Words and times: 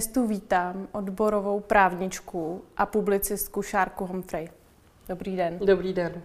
Dnes 0.00 0.12
tu 0.12 0.26
vítám 0.26 0.88
odborovou 0.92 1.60
právničku 1.60 2.62
a 2.76 2.86
publicistku 2.86 3.62
Šárku 3.62 4.06
Humphrey. 4.06 4.50
Dobrý 5.08 5.36
den. 5.36 5.58
Dobrý 5.58 5.92
den. 5.92 6.22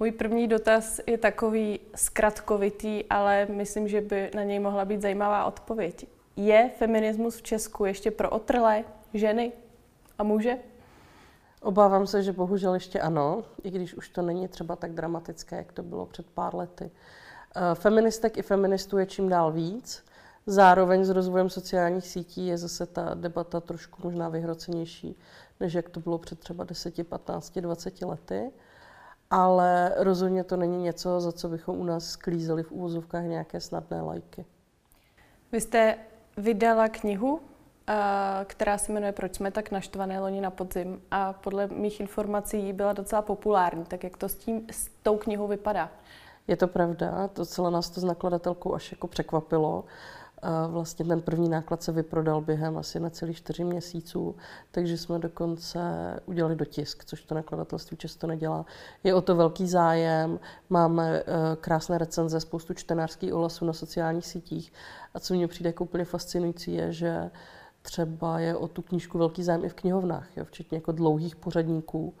Můj 0.00 0.12
první 0.12 0.48
dotaz 0.48 1.00
je 1.06 1.18
takový 1.18 1.80
zkratkovitý, 1.94 3.04
ale 3.10 3.46
myslím, 3.46 3.88
že 3.88 4.00
by 4.00 4.30
na 4.34 4.42
něj 4.42 4.58
mohla 4.58 4.84
být 4.84 5.02
zajímavá 5.02 5.44
odpověď. 5.44 6.06
Je 6.36 6.70
feminismus 6.78 7.36
v 7.36 7.42
Česku 7.42 7.84
ještě 7.84 8.10
pro 8.10 8.30
otrlé 8.30 8.84
ženy 9.14 9.52
a 10.18 10.22
muže? 10.22 10.58
Obávám 11.62 12.06
se, 12.06 12.22
že 12.22 12.32
bohužel 12.32 12.74
ještě 12.74 13.00
ano, 13.00 13.44
i 13.62 13.70
když 13.70 13.94
už 13.94 14.08
to 14.08 14.22
není 14.22 14.48
třeba 14.48 14.76
tak 14.76 14.92
dramatické, 14.92 15.56
jak 15.56 15.72
to 15.72 15.82
bylo 15.82 16.06
před 16.06 16.26
pár 16.26 16.54
lety. 16.54 16.90
Eh, 17.56 17.74
feministek 17.74 18.38
i 18.38 18.42
feministů 18.42 18.98
je 18.98 19.06
čím 19.06 19.28
dál 19.28 19.52
víc. 19.52 20.04
Zároveň 20.48 21.04
s 21.04 21.10
rozvojem 21.10 21.50
sociálních 21.50 22.06
sítí 22.06 22.46
je 22.46 22.58
zase 22.58 22.86
ta 22.86 23.14
debata 23.14 23.60
trošku 23.60 24.00
možná 24.04 24.28
vyhrocenější, 24.28 25.16
než 25.60 25.74
jak 25.74 25.88
to 25.88 26.00
bylo 26.00 26.18
před 26.18 26.38
třeba 26.38 26.64
10, 26.64 27.08
15, 27.08 27.58
20 27.58 28.02
lety. 28.02 28.50
Ale 29.30 29.94
rozhodně 29.96 30.44
to 30.44 30.56
není 30.56 30.82
něco, 30.82 31.20
za 31.20 31.32
co 31.32 31.48
bychom 31.48 31.80
u 31.80 31.84
nás 31.84 32.04
sklízeli 32.04 32.62
v 32.62 32.72
úvozovkách 32.72 33.24
nějaké 33.24 33.60
snadné 33.60 34.00
lajky. 34.00 34.44
Vy 35.52 35.60
jste 35.60 35.98
vydala 36.36 36.88
knihu, 36.88 37.40
eh, 37.88 37.94
která 38.44 38.78
se 38.78 38.92
jmenuje 38.92 39.12
Proč 39.12 39.34
jsme 39.34 39.50
tak 39.50 39.70
naštvané 39.70 40.20
loni 40.20 40.40
na 40.40 40.50
podzim 40.50 41.02
a 41.10 41.32
podle 41.32 41.66
mých 41.66 42.00
informací 42.00 42.72
byla 42.72 42.92
docela 42.92 43.22
populární. 43.22 43.84
Tak 43.84 44.04
jak 44.04 44.16
to 44.16 44.28
s, 44.28 44.34
tím, 44.34 44.66
s 44.70 44.90
tou 45.02 45.16
knihou 45.16 45.48
vypadá? 45.48 45.90
Je 46.48 46.56
to 46.56 46.68
pravda, 46.68 47.28
to 47.28 47.46
celé 47.46 47.70
nás 47.70 47.90
to 47.90 48.00
s 48.00 48.04
nakladatelkou 48.04 48.74
až 48.74 48.92
jako 48.92 49.06
překvapilo. 49.06 49.84
Vlastně 50.68 51.04
ten 51.04 51.22
první 51.22 51.48
náklad 51.48 51.82
se 51.82 51.92
vyprodal 51.92 52.40
během 52.40 52.78
asi 52.78 53.00
na 53.00 53.10
celých 53.10 53.36
čtyři 53.36 53.64
měsíců, 53.64 54.36
takže 54.70 54.98
jsme 54.98 55.18
dokonce 55.18 55.80
udělali 56.26 56.56
dotisk, 56.56 57.04
což 57.04 57.22
to 57.22 57.34
nakladatelství 57.34 57.96
často 57.96 58.26
nedělá. 58.26 58.66
Je 59.04 59.14
o 59.14 59.20
to 59.20 59.36
velký 59.36 59.68
zájem, 59.68 60.40
máme 60.70 61.20
eh, 61.20 61.56
krásné 61.56 61.98
recenze, 61.98 62.40
spoustu 62.40 62.74
čtenářských 62.74 63.34
ohlasů 63.34 63.64
na 63.64 63.72
sociálních 63.72 64.26
sítích 64.26 64.72
a 65.14 65.20
co 65.20 65.34
mně 65.34 65.48
přijde 65.48 65.68
jako 65.68 65.84
úplně 65.84 66.04
fascinující 66.04 66.74
je, 66.74 66.92
že 66.92 67.30
třeba 67.82 68.40
je 68.40 68.56
o 68.56 68.68
tu 68.68 68.82
knížku 68.82 69.18
velký 69.18 69.42
zájem 69.42 69.64
i 69.64 69.68
v 69.68 69.74
knihovnách, 69.74 70.36
jo, 70.36 70.44
včetně 70.44 70.78
jako 70.78 70.92
dlouhých 70.92 71.36
pořadníků 71.36 72.14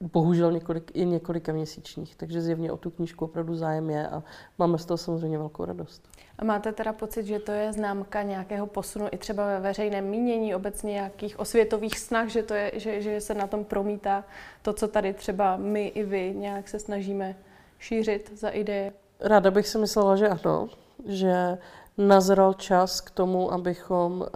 bohužel 0.00 0.52
několik, 0.52 0.90
i 0.94 1.06
několika 1.06 1.52
měsíčních, 1.52 2.16
takže 2.16 2.40
zjevně 2.40 2.72
o 2.72 2.76
tu 2.76 2.90
knížku 2.90 3.24
opravdu 3.24 3.54
zájem 3.54 3.90
je 3.90 4.08
a 4.08 4.22
máme 4.58 4.78
z 4.78 4.84
toho 4.84 4.98
samozřejmě 4.98 5.38
velkou 5.38 5.64
radost. 5.64 6.08
A 6.42 6.44
máte 6.44 6.72
teda 6.72 6.92
pocit, 6.92 7.26
že 7.26 7.38
to 7.38 7.52
je 7.52 7.72
známka 7.72 8.22
nějakého 8.22 8.66
posunu 8.66 9.08
i 9.12 9.18
třeba 9.18 9.46
ve 9.46 9.60
veřejném 9.60 10.04
mínění, 10.04 10.54
obecně 10.54 10.92
nějakých 10.92 11.38
osvětových 11.38 11.98
snah, 11.98 12.28
že, 12.28 12.42
to 12.42 12.54
je, 12.54 12.72
že, 12.74 13.02
že 13.02 13.20
se 13.20 13.34
na 13.34 13.46
tom 13.46 13.64
promítá 13.64 14.24
to, 14.62 14.72
co 14.72 14.88
tady 14.88 15.14
třeba 15.14 15.56
my 15.56 15.86
i 15.86 16.04
vy 16.04 16.34
nějak 16.34 16.68
se 16.68 16.78
snažíme 16.78 17.36
šířit 17.78 18.30
za 18.34 18.48
ideje? 18.48 18.92
Ráda 19.20 19.50
bych 19.50 19.68
si 19.68 19.78
myslela, 19.78 20.16
že 20.16 20.28
ano, 20.28 20.68
že 21.06 21.58
nazral 21.98 22.54
čas 22.54 23.00
k 23.00 23.10
tomu, 23.10 23.52
abychom 23.52 24.20
uh, 24.20 24.26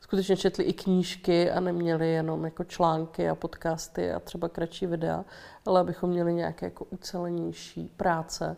skutečně 0.00 0.36
četli 0.36 0.64
i 0.64 0.72
knížky 0.72 1.50
a 1.50 1.60
neměli 1.60 2.10
jenom 2.10 2.44
jako 2.44 2.64
články 2.64 3.28
a 3.28 3.34
podcasty 3.34 4.12
a 4.12 4.20
třeba 4.20 4.48
kratší 4.48 4.86
videa, 4.86 5.24
ale 5.66 5.80
abychom 5.80 6.10
měli 6.10 6.34
nějaké 6.34 6.66
jako 6.66 6.84
ucelenější 6.90 7.92
práce 7.96 8.56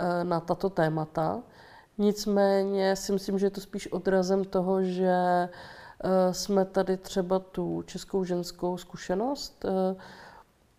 uh, 0.00 0.28
na 0.28 0.40
tato 0.40 0.70
témata. 0.70 1.42
Nicméně 1.98 2.96
si 2.96 3.12
myslím, 3.12 3.38
že 3.38 3.46
je 3.46 3.50
to 3.50 3.60
spíš 3.60 3.92
odrazem 3.92 4.44
toho, 4.44 4.82
že 4.82 5.08
eh, 5.08 6.34
jsme 6.34 6.64
tady 6.64 6.96
třeba 6.96 7.38
tu 7.38 7.82
českou 7.82 8.24
ženskou 8.24 8.76
zkušenost 8.76 9.64
eh, 9.64 9.96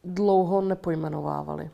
dlouho 0.03 0.62
nepojmenovávali. 0.62 1.72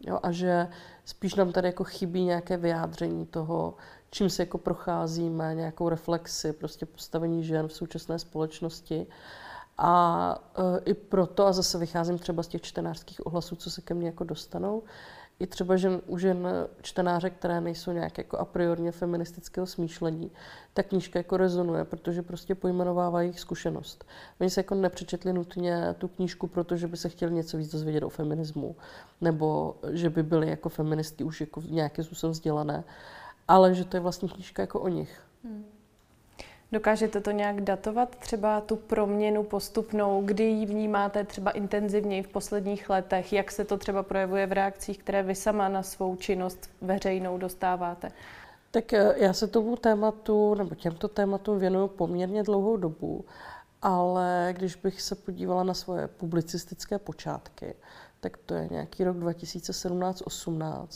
Jo, 0.00 0.18
a 0.22 0.32
že 0.32 0.68
spíš 1.04 1.34
nám 1.34 1.52
tady 1.52 1.68
jako 1.68 1.84
chybí 1.84 2.24
nějaké 2.24 2.56
vyjádření 2.56 3.26
toho, 3.26 3.74
čím 4.10 4.30
se 4.30 4.42
jako 4.42 4.58
procházíme, 4.58 5.54
nějakou 5.54 5.88
reflexi, 5.88 6.52
prostě 6.52 6.86
postavení 6.86 7.44
žen 7.44 7.68
v 7.68 7.72
současné 7.72 8.18
společnosti. 8.18 9.06
A 9.78 10.34
e, 10.56 10.80
i 10.84 10.94
proto, 10.94 11.46
a 11.46 11.52
zase 11.52 11.78
vycházím 11.78 12.18
třeba 12.18 12.42
z 12.42 12.48
těch 12.48 12.62
čtenářských 12.62 13.26
ohlasů, 13.26 13.56
co 13.56 13.70
se 13.70 13.80
ke 13.80 13.94
mně 13.94 14.06
jako 14.06 14.24
dostanou, 14.24 14.82
i 15.40 15.46
třeba 15.46 15.76
žen, 15.76 16.00
u 16.06 16.18
žen 16.18 16.48
čtenáře, 16.82 17.30
které 17.30 17.60
nejsou 17.60 17.92
nějak 17.92 18.18
jako 18.18 18.38
a 18.38 18.44
priorně 18.44 18.92
feministického 18.92 19.66
smýšlení, 19.66 20.30
ta 20.74 20.82
knížka 20.82 21.18
jako 21.18 21.36
rezonuje, 21.36 21.84
protože 21.84 22.22
prostě 22.22 22.54
pojmenovává 22.54 23.22
jejich 23.22 23.40
zkušenost. 23.40 24.04
Oni 24.40 24.50
se 24.50 24.60
jako 24.60 24.74
nepřečetli 24.74 25.32
nutně 25.32 25.94
tu 25.98 26.08
knížku, 26.08 26.46
protože 26.46 26.86
by 26.86 26.96
se 26.96 27.08
chtěli 27.08 27.32
něco 27.32 27.56
víc 27.56 27.72
dozvědět 27.72 28.02
o 28.02 28.08
feminismu, 28.08 28.76
nebo 29.20 29.76
že 29.90 30.10
by 30.10 30.22
byly 30.22 30.48
jako 30.48 30.68
feministky 30.68 31.24
už 31.24 31.40
jako 31.40 31.62
nějakým 31.68 32.04
způsobem 32.04 32.32
vzdělané, 32.32 32.84
ale 33.48 33.74
že 33.74 33.84
to 33.84 33.96
je 33.96 34.00
vlastně 34.00 34.28
knížka 34.28 34.62
jako 34.62 34.80
o 34.80 34.88
nich. 34.88 35.20
Hmm. 35.44 35.77
Dokážete 36.72 37.20
to 37.20 37.30
nějak 37.30 37.60
datovat, 37.60 38.16
třeba 38.16 38.60
tu 38.60 38.76
proměnu 38.76 39.42
postupnou, 39.42 40.22
kdy 40.24 40.44
ji 40.44 40.66
vnímáte 40.66 41.24
třeba 41.24 41.50
intenzivněji 41.50 42.22
v 42.22 42.28
posledních 42.28 42.90
letech, 42.90 43.32
jak 43.32 43.52
se 43.52 43.64
to 43.64 43.76
třeba 43.76 44.02
projevuje 44.02 44.46
v 44.46 44.52
reakcích, 44.52 44.98
které 44.98 45.22
vy 45.22 45.34
sama 45.34 45.68
na 45.68 45.82
svou 45.82 46.16
činnost 46.16 46.70
veřejnou 46.80 47.38
dostáváte? 47.38 48.12
Tak 48.70 48.92
eh, 48.92 49.14
já 49.16 49.32
se 49.32 49.46
tomu 49.46 49.76
tématu, 49.76 50.54
nebo 50.54 50.74
těmto 50.74 51.08
tématům 51.08 51.58
věnuju 51.58 51.88
poměrně 51.88 52.42
dlouhou 52.42 52.76
dobu, 52.76 53.24
ale 53.82 54.54
když 54.56 54.76
bych 54.76 55.02
se 55.02 55.14
podívala 55.14 55.62
na 55.62 55.74
svoje 55.74 56.08
publicistické 56.08 56.98
počátky, 56.98 57.74
tak 58.20 58.36
to 58.36 58.54
je 58.54 58.68
nějaký 58.70 59.04
rok 59.04 59.16
2017-18 59.16 60.86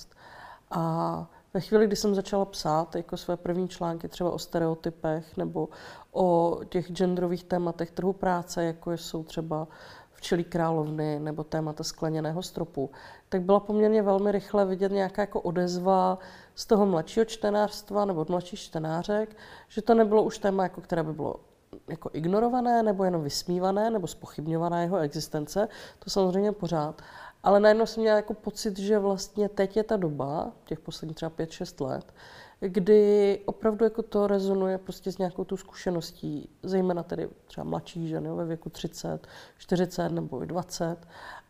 a 0.70 1.30
ve 1.54 1.60
chvíli, 1.60 1.86
kdy 1.86 1.96
jsem 1.96 2.14
začala 2.14 2.44
psát 2.44 2.96
jako 2.96 3.16
své 3.16 3.36
první 3.36 3.68
články 3.68 4.08
třeba 4.08 4.30
o 4.30 4.38
stereotypech 4.38 5.36
nebo 5.36 5.68
o 6.12 6.58
těch 6.68 6.92
genderových 6.92 7.44
tématech 7.44 7.90
trhu 7.90 8.12
práce, 8.12 8.64
jako 8.64 8.92
jsou 8.92 9.24
třeba 9.24 9.68
včelí 10.12 10.44
královny 10.44 11.20
nebo 11.20 11.44
témata 11.44 11.84
skleněného 11.84 12.42
stropu, 12.42 12.90
tak 13.28 13.42
byla 13.42 13.60
poměrně 13.60 14.02
velmi 14.02 14.32
rychle 14.32 14.66
vidět 14.66 14.92
nějaká 14.92 15.22
jako 15.22 15.40
odezva 15.40 16.18
z 16.54 16.66
toho 16.66 16.86
mladšího 16.86 17.24
čtenářstva 17.24 18.04
nebo 18.04 18.20
od 18.20 18.28
mladších 18.28 18.60
čtenářek, 18.60 19.36
že 19.68 19.82
to 19.82 19.94
nebylo 19.94 20.22
už 20.22 20.38
téma, 20.38 20.62
jako 20.62 20.80
které 20.80 21.02
by 21.02 21.12
bylo 21.12 21.34
jako 21.88 22.10
ignorované 22.12 22.82
nebo 22.82 23.04
jenom 23.04 23.22
vysmívané 23.22 23.90
nebo 23.90 24.06
spochybňovaná 24.06 24.82
jeho 24.82 24.98
existence, 24.98 25.68
to 25.98 26.10
samozřejmě 26.10 26.52
pořád, 26.52 27.02
ale 27.42 27.60
najednou 27.60 27.86
jsem 27.86 28.02
měla 28.02 28.16
jako 28.16 28.34
pocit, 28.34 28.78
že 28.78 28.98
vlastně 28.98 29.48
teď 29.48 29.76
je 29.76 29.84
ta 29.84 29.96
doba, 29.96 30.52
těch 30.64 30.80
posledních 30.80 31.16
třeba 31.16 31.30
5-6 31.30 31.86
let, 31.86 32.14
kdy 32.60 33.40
opravdu 33.44 33.84
jako 33.84 34.02
to 34.02 34.26
rezonuje 34.26 34.78
prostě 34.78 35.12
s 35.12 35.18
nějakou 35.18 35.44
tu 35.44 35.56
zkušeností, 35.56 36.48
zejména 36.62 37.02
tedy 37.02 37.28
třeba 37.46 37.64
mladší 37.64 38.08
ženy 38.08 38.30
ve 38.30 38.44
věku 38.44 38.70
30, 38.70 39.26
40 39.58 40.08
nebo 40.08 40.42
i 40.42 40.46
20, 40.46 40.96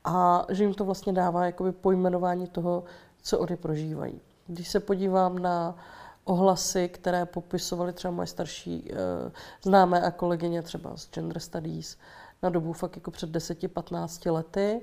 a 0.05 0.47
že 0.49 0.65
jim 0.65 0.75
to 0.75 0.85
vlastně 0.85 1.13
dává 1.13 1.47
jakoby 1.47 1.73
pojmenování 1.73 2.47
toho, 2.47 2.85
co 3.23 3.39
oni 3.39 3.57
prožívají. 3.57 4.21
Když 4.47 4.69
se 4.69 4.81
podívám 4.81 5.39
na 5.39 5.77
ohlasy, 6.25 6.89
které 6.89 7.27
popisovaly 7.27 7.93
třeba 7.93 8.15
moje 8.15 8.27
starší 8.27 8.93
e, 8.93 8.97
známé 9.63 10.01
a 10.01 10.11
kolegyně 10.11 10.63
třeba 10.63 10.97
z 10.97 11.11
Gender 11.11 11.41
Studies 11.41 11.97
na 12.43 12.51
dobu 12.51 12.73
fakt 12.73 12.97
jako 12.97 13.11
před 13.11 13.31
10-15 13.31 14.33
lety, 14.33 14.81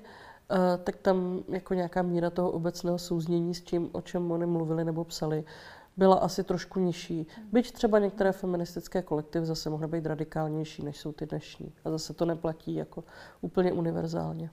tak 0.83 0.95
tam 0.95 1.43
jako 1.49 1.73
nějaká 1.73 2.01
míra 2.01 2.29
toho 2.29 2.51
obecného 2.51 2.97
souznění 2.97 3.55
s 3.55 3.61
tím, 3.61 3.89
o 3.91 4.01
čem 4.01 4.31
oni 4.31 4.45
mluvili 4.45 4.85
nebo 4.85 5.03
psali, 5.03 5.43
byla 5.97 6.15
asi 6.15 6.43
trošku 6.43 6.79
nižší. 6.79 7.27
Byť 7.51 7.71
třeba 7.71 7.99
některé 7.99 8.31
feministické 8.31 9.01
kolektivy 9.01 9.45
zase 9.45 9.69
mohly 9.69 9.87
být 9.87 10.05
radikálnější, 10.05 10.85
než 10.85 10.97
jsou 10.97 11.11
ty 11.11 11.25
dnešní. 11.25 11.73
A 11.85 11.89
zase 11.89 12.13
to 12.13 12.25
neplatí 12.25 12.75
jako 12.75 13.03
úplně 13.41 13.71
univerzálně. 13.73 14.49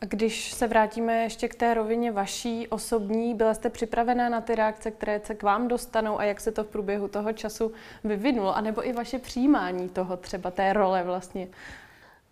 A 0.00 0.06
když 0.06 0.52
se 0.52 0.66
vrátíme 0.66 1.22
ještě 1.22 1.48
k 1.48 1.54
té 1.54 1.74
rovině 1.74 2.12
vaší 2.12 2.68
osobní, 2.68 3.34
byla 3.34 3.54
jste 3.54 3.70
připravená 3.70 4.28
na 4.28 4.40
ty 4.40 4.54
reakce, 4.54 4.90
které 4.90 5.20
se 5.24 5.34
k 5.34 5.42
vám 5.42 5.68
dostanou 5.68 6.18
a 6.18 6.24
jak 6.24 6.40
se 6.40 6.52
to 6.52 6.64
v 6.64 6.66
průběhu 6.66 7.08
toho 7.08 7.32
času 7.32 7.72
vyvinulo? 8.04 8.56
A 8.56 8.60
nebo 8.60 8.86
i 8.86 8.92
vaše 8.92 9.18
přijímání 9.18 9.88
toho 9.88 10.16
třeba, 10.16 10.50
té 10.50 10.72
role 10.72 11.02
vlastně? 11.02 11.48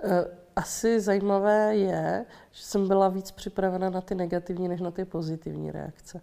Uh, 0.04 0.11
asi 0.58 1.00
zajímavé 1.00 1.76
je, 1.76 2.26
že 2.50 2.62
jsem 2.62 2.88
byla 2.88 3.08
víc 3.08 3.31
připravena 3.31 3.90
na 3.90 4.00
ty 4.00 4.14
negativní, 4.14 4.69
než 4.69 4.81
na 4.81 4.90
ty 4.90 5.05
pozitivní 5.05 5.70
reakce. 5.70 6.20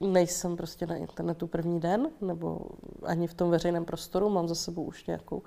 Uh, 0.00 0.10
nejsem 0.12 0.56
prostě 0.56 0.86
na 0.86 0.96
internetu 0.96 1.46
první 1.46 1.80
den, 1.80 2.10
nebo 2.20 2.60
ani 3.02 3.26
v 3.26 3.34
tom 3.34 3.50
veřejném 3.50 3.84
prostoru, 3.84 4.28
mám 4.28 4.48
za 4.48 4.54
sebou 4.54 4.84
už 4.84 5.06
nějakou 5.06 5.42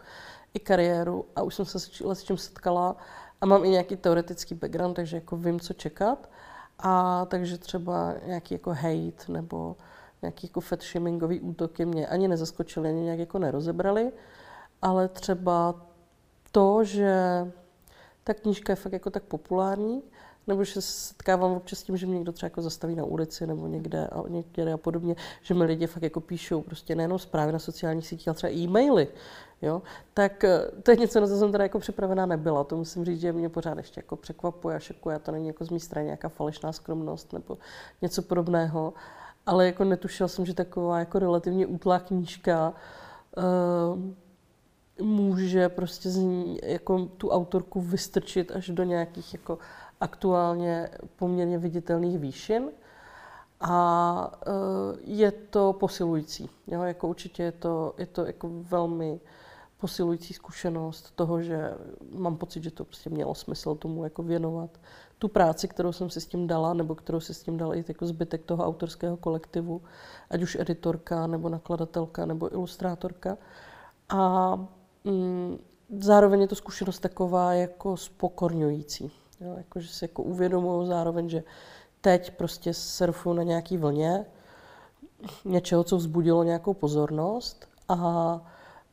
i 0.54 0.60
kariéru 0.60 1.26
a 1.36 1.42
už 1.44 1.56
jsem 1.56 1.66
se 1.66 1.80
s 1.80 2.24
čím 2.24 2.38
setkala 2.38 2.96
a 3.42 3.46
mám 3.46 3.66
i 3.66 3.70
nějaký 3.70 3.96
teoretický 3.96 4.56
background, 4.56 4.96
takže 4.96 5.18
jako 5.18 5.38
vím, 5.38 5.60
co 5.60 5.74
čekat. 5.74 6.30
A 6.80 7.26
takže 7.26 7.58
třeba 7.58 8.14
nějaký 8.26 8.56
jako 8.56 8.74
hate 8.74 9.32
nebo 9.32 9.76
nějaký 10.22 10.48
jako 10.48 10.62
fat 10.62 10.82
shamingový 10.82 11.42
útoky 11.42 11.86
mě 11.86 12.08
ani 12.08 12.28
nezaskočily, 12.28 12.90
ani 12.90 13.02
nějak 13.02 13.20
jako 13.20 13.40
nerozebrali, 13.40 14.12
ale 14.82 15.08
třeba 15.08 15.76
to, 16.54 16.84
že 16.84 17.14
ta 18.24 18.34
knížka 18.34 18.72
je 18.72 18.76
fakt 18.76 18.94
jako 18.94 19.10
tak 19.10 19.24
populární, 19.24 20.02
nebo 20.48 20.64
že 20.64 20.74
se 20.74 20.82
setkávám 20.82 21.52
občas 21.52 21.80
s 21.80 21.84
tím, 21.84 21.98
že 21.98 22.06
mě 22.06 22.16
někdo 22.16 22.32
třeba 22.32 22.48
jako 22.48 22.62
zastaví 22.62 22.96
na 22.96 23.04
ulici 23.04 23.48
nebo 23.48 23.68
někde 23.68 24.08
a, 24.08 24.24
někde 24.28 24.74
a 24.74 24.78
podobně, 24.78 25.16
že 25.42 25.54
mi 25.54 25.64
lidi 25.64 25.88
fakt 25.88 26.04
jako 26.04 26.20
píšou 26.22 26.62
prostě 26.62 26.96
nejenom 26.96 27.20
zprávy 27.20 27.52
na 27.52 27.60
sociálních 27.60 28.08
sítích, 28.08 28.28
ale 28.28 28.36
třeba 28.36 28.54
e-maily, 28.54 29.08
jo, 29.62 29.82
tak 30.14 30.44
eh, 30.44 30.60
to 30.84 30.92
je 30.92 30.98
něco, 30.98 31.20
na 31.20 31.28
co 31.28 31.38
jsem 31.38 31.52
teda 31.52 31.64
jako 31.64 31.80
připravená 31.80 32.26
nebyla. 32.26 32.64
To 32.64 32.78
musím 32.78 33.06
říct, 33.06 33.22
že 33.22 33.34
mě 33.34 33.50
pořád 33.50 33.78
ještě 33.78 34.00
jako 34.00 34.16
překvapuje 34.16 34.76
a 34.76 34.80
šokuje. 34.80 35.20
To 35.20 35.32
není 35.32 35.48
jako 35.48 35.66
z 35.66 35.70
mé 35.70 35.80
strany 35.80 36.06
nějaká 36.06 36.30
falešná 36.30 36.72
skromnost 36.72 37.34
nebo 37.34 37.58
něco 38.02 38.22
podobného. 38.22 38.94
Ale 39.46 39.66
jako 39.66 39.84
netušila 39.84 40.28
jsem, 40.28 40.46
že 40.46 40.54
taková 40.54 41.00
jako 41.00 41.20
relativně 41.20 41.66
útlá 41.66 42.00
knížka 42.00 42.74
uh, 43.38 44.23
může 45.02 45.70
prostě 45.70 46.10
z 46.10 46.18
ní 46.18 46.60
jako 46.64 47.06
tu 47.06 47.30
autorku 47.30 47.82
vystrčit 47.82 48.52
až 48.52 48.70
do 48.70 48.84
nějakých 48.84 49.34
jako 49.34 49.58
aktuálně 50.02 50.90
poměrně 51.16 51.58
viditelných 51.58 52.20
výšin 52.20 52.70
a 53.62 54.32
eh, 54.48 54.52
je 55.02 55.32
to 55.32 55.74
posilující. 55.74 56.50
Jo? 56.68 56.82
Jako 56.84 57.08
určitě 57.08 57.44
je 57.44 57.52
to, 57.52 57.94
je 57.98 58.06
to 58.06 58.26
jako 58.26 58.50
velmi 58.52 59.20
posilující 59.78 60.34
zkušenost 60.34 61.12
toho, 61.16 61.42
že 61.42 61.74
mám 62.16 62.38
pocit, 62.38 62.64
že 62.64 62.72
to 62.72 62.86
prostě 62.86 63.10
mělo 63.10 63.36
smysl 63.36 63.76
tomu 63.76 64.04
jako 64.04 64.24
věnovat 64.24 64.70
tu 65.20 65.28
práci, 65.28 65.68
kterou 65.68 65.92
jsem 65.92 66.10
si 66.10 66.22
s 66.22 66.26
tím 66.26 66.48
dala, 66.48 66.74
nebo 66.74 66.96
kterou 66.96 67.20
si 67.20 67.34
s 67.34 67.44
tím 67.44 67.58
dala 67.58 67.76
i 67.76 67.86
jako 67.88 68.06
zbytek 68.06 68.44
toho 68.44 68.66
autorského 68.66 69.18
kolektivu, 69.18 69.82
ať 70.30 70.42
už 70.44 70.58
editorka, 70.60 71.28
nebo 71.28 71.50
nakladatelka, 71.50 72.26
nebo 72.26 72.54
ilustrátorka. 72.54 73.38
A 74.10 74.58
mm, 75.04 75.58
zároveň 76.00 76.42
je 76.42 76.48
to 76.48 76.56
zkušenost 76.56 77.00
taková 77.00 77.54
jako 77.54 77.98
spokorňující. 77.98 79.12
Jo, 79.42 79.54
jako, 79.58 79.80
že 79.80 79.88
si 79.88 80.04
jako 80.04 80.24
uvědomuju 80.24 80.86
zároveň, 80.86 81.30
že 81.30 81.44
teď 82.02 82.32
prostě 82.32 82.74
surfu 82.74 83.34
na 83.34 83.44
nějaký 83.44 83.78
vlně 83.78 84.26
něčeho, 85.46 85.84
co 85.84 85.98
vzbudilo 85.98 86.44
nějakou 86.44 86.74
pozornost 86.74 87.68
a 87.90 88.42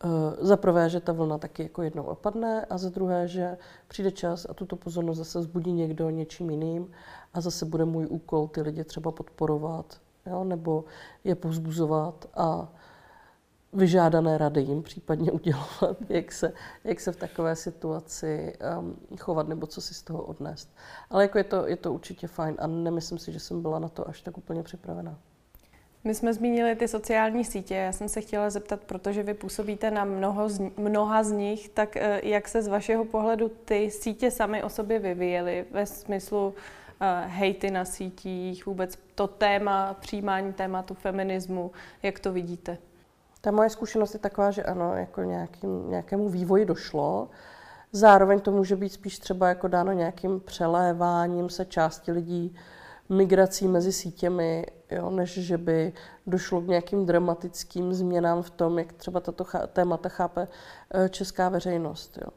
e, 0.05 0.47
za 0.47 0.57
prvé, 0.57 0.91
že 0.91 1.01
ta 1.01 1.13
vlna 1.13 1.39
taky 1.39 1.63
jako 1.63 1.83
jednou 1.83 2.03
opadne 2.03 2.65
a 2.65 2.79
za 2.79 2.89
druhé, 2.89 3.29
že 3.29 3.59
přijde 3.89 4.11
čas 4.11 4.47
a 4.51 4.55
tuto 4.55 4.77
pozornost 4.77 5.19
zase 5.19 5.39
vzbudí 5.41 5.73
někdo 5.73 6.11
něčím 6.11 6.51
jiným 6.51 6.91
a 7.35 7.41
zase 7.41 7.65
bude 7.65 7.85
můj 7.85 8.07
úkol 8.07 8.49
ty 8.49 8.63
lidi 8.63 8.85
třeba 8.85 9.11
podporovat 9.11 10.01
jo, 10.27 10.45
nebo 10.45 10.85
je 11.25 11.35
povzbuzovat 11.35 12.27
a 12.35 12.73
vyžádané 13.73 14.39
rady 14.39 14.61
jim 14.61 14.83
případně 14.83 15.33
udělovat, 15.41 15.97
jak 16.09 16.33
se, 16.33 16.53
jak 16.85 17.01
se 17.01 17.13
v 17.13 17.17
takové 17.17 17.57
situaci 17.57 18.57
um, 18.79 18.97
chovat 19.19 19.49
nebo 19.49 19.67
co 19.67 19.81
si 19.81 19.95
z 19.95 20.03
toho 20.03 20.23
odnést. 20.23 20.77
Ale 21.11 21.25
jako 21.25 21.39
je, 21.39 21.45
to, 21.45 21.67
je 21.67 21.77
to 21.77 21.93
určitě 21.93 22.27
fajn 22.27 22.57
a 22.59 22.67
nemyslím 22.67 23.19
si, 23.19 23.33
že 23.33 23.41
jsem 23.41 23.63
byla 23.63 23.79
na 23.79 23.89
to 23.89 24.09
až 24.09 24.21
tak 24.21 24.39
úplně 24.39 24.63
připravená. 24.63 25.19
My 26.05 26.15
jsme 26.15 26.35
zmínili 26.35 26.77
ty 26.77 26.89
sociální 26.89 27.45
sítě. 27.45 27.75
Já 27.75 27.93
jsem 27.93 28.09
se 28.09 28.21
chtěla 28.21 28.51
zeptat, 28.51 28.81
protože 28.81 29.23
vy 29.23 29.35
působíte 29.35 29.91
na 29.91 30.05
mnoho 30.05 30.49
z, 30.49 30.61
mnoha 30.77 31.23
z 31.23 31.33
nich, 31.33 31.69
tak 31.69 31.97
eh, 31.97 32.21
jak 32.25 32.49
se 32.49 32.63
z 32.63 32.69
vašeho 32.69 33.05
pohledu 33.05 33.49
ty 33.65 33.91
sítě 33.91 34.31
samy 34.31 34.63
o 34.63 34.69
sobě 34.69 34.99
vyvíjely 34.99 35.65
ve 35.71 35.87
smyslu 35.87 36.47
uh, 36.49 36.55
hejty 37.27 37.71
na 37.71 37.85
sítích, 37.85 38.67
vůbec 38.67 38.99
to 39.15 39.27
téma, 39.27 39.95
přijímání 39.95 40.53
tématu 40.53 40.95
feminismu, 40.95 41.71
jak 42.03 42.21
to 42.21 42.33
vidíte? 42.33 42.79
Ta 43.41 43.51
moje 43.51 43.71
zkušenost 43.71 44.15
je 44.15 44.21
taková, 44.21 44.51
že 44.51 44.63
ano, 44.63 44.97
jako 44.97 45.23
nějakým, 45.23 45.91
nějakému 45.91 46.29
vývoji 46.29 46.65
došlo. 46.65 47.29
Zároveň 47.93 48.41
to 48.41 48.53
může 48.53 48.77
být 48.77 48.93
spíš 48.93 49.19
třeba 49.19 49.49
jako 49.49 49.69
dáno 49.69 49.93
nějakým 49.93 50.41
přeléváním 50.41 51.49
se 51.49 51.65
části 51.65 52.13
lidí, 52.13 52.57
migrací 53.09 53.69
mezi 53.69 53.93
sítěmi, 53.93 54.67
jo, 54.91 55.11
než 55.11 55.31
že 55.31 55.59
by 55.59 55.93
došlo 56.27 56.61
k 56.61 56.67
nějakým 56.67 57.07
dramatickým 57.07 57.95
změnám 57.95 58.43
v 58.43 58.51
tom, 58.51 58.79
jak 58.79 58.93
třeba 58.93 59.21
tato 59.21 59.47
témata 59.67 60.09
chápe 60.09 60.49
eh, 60.95 61.09
česká 61.09 61.49
veřejnost. 61.49 62.19
Jo. 62.23 62.29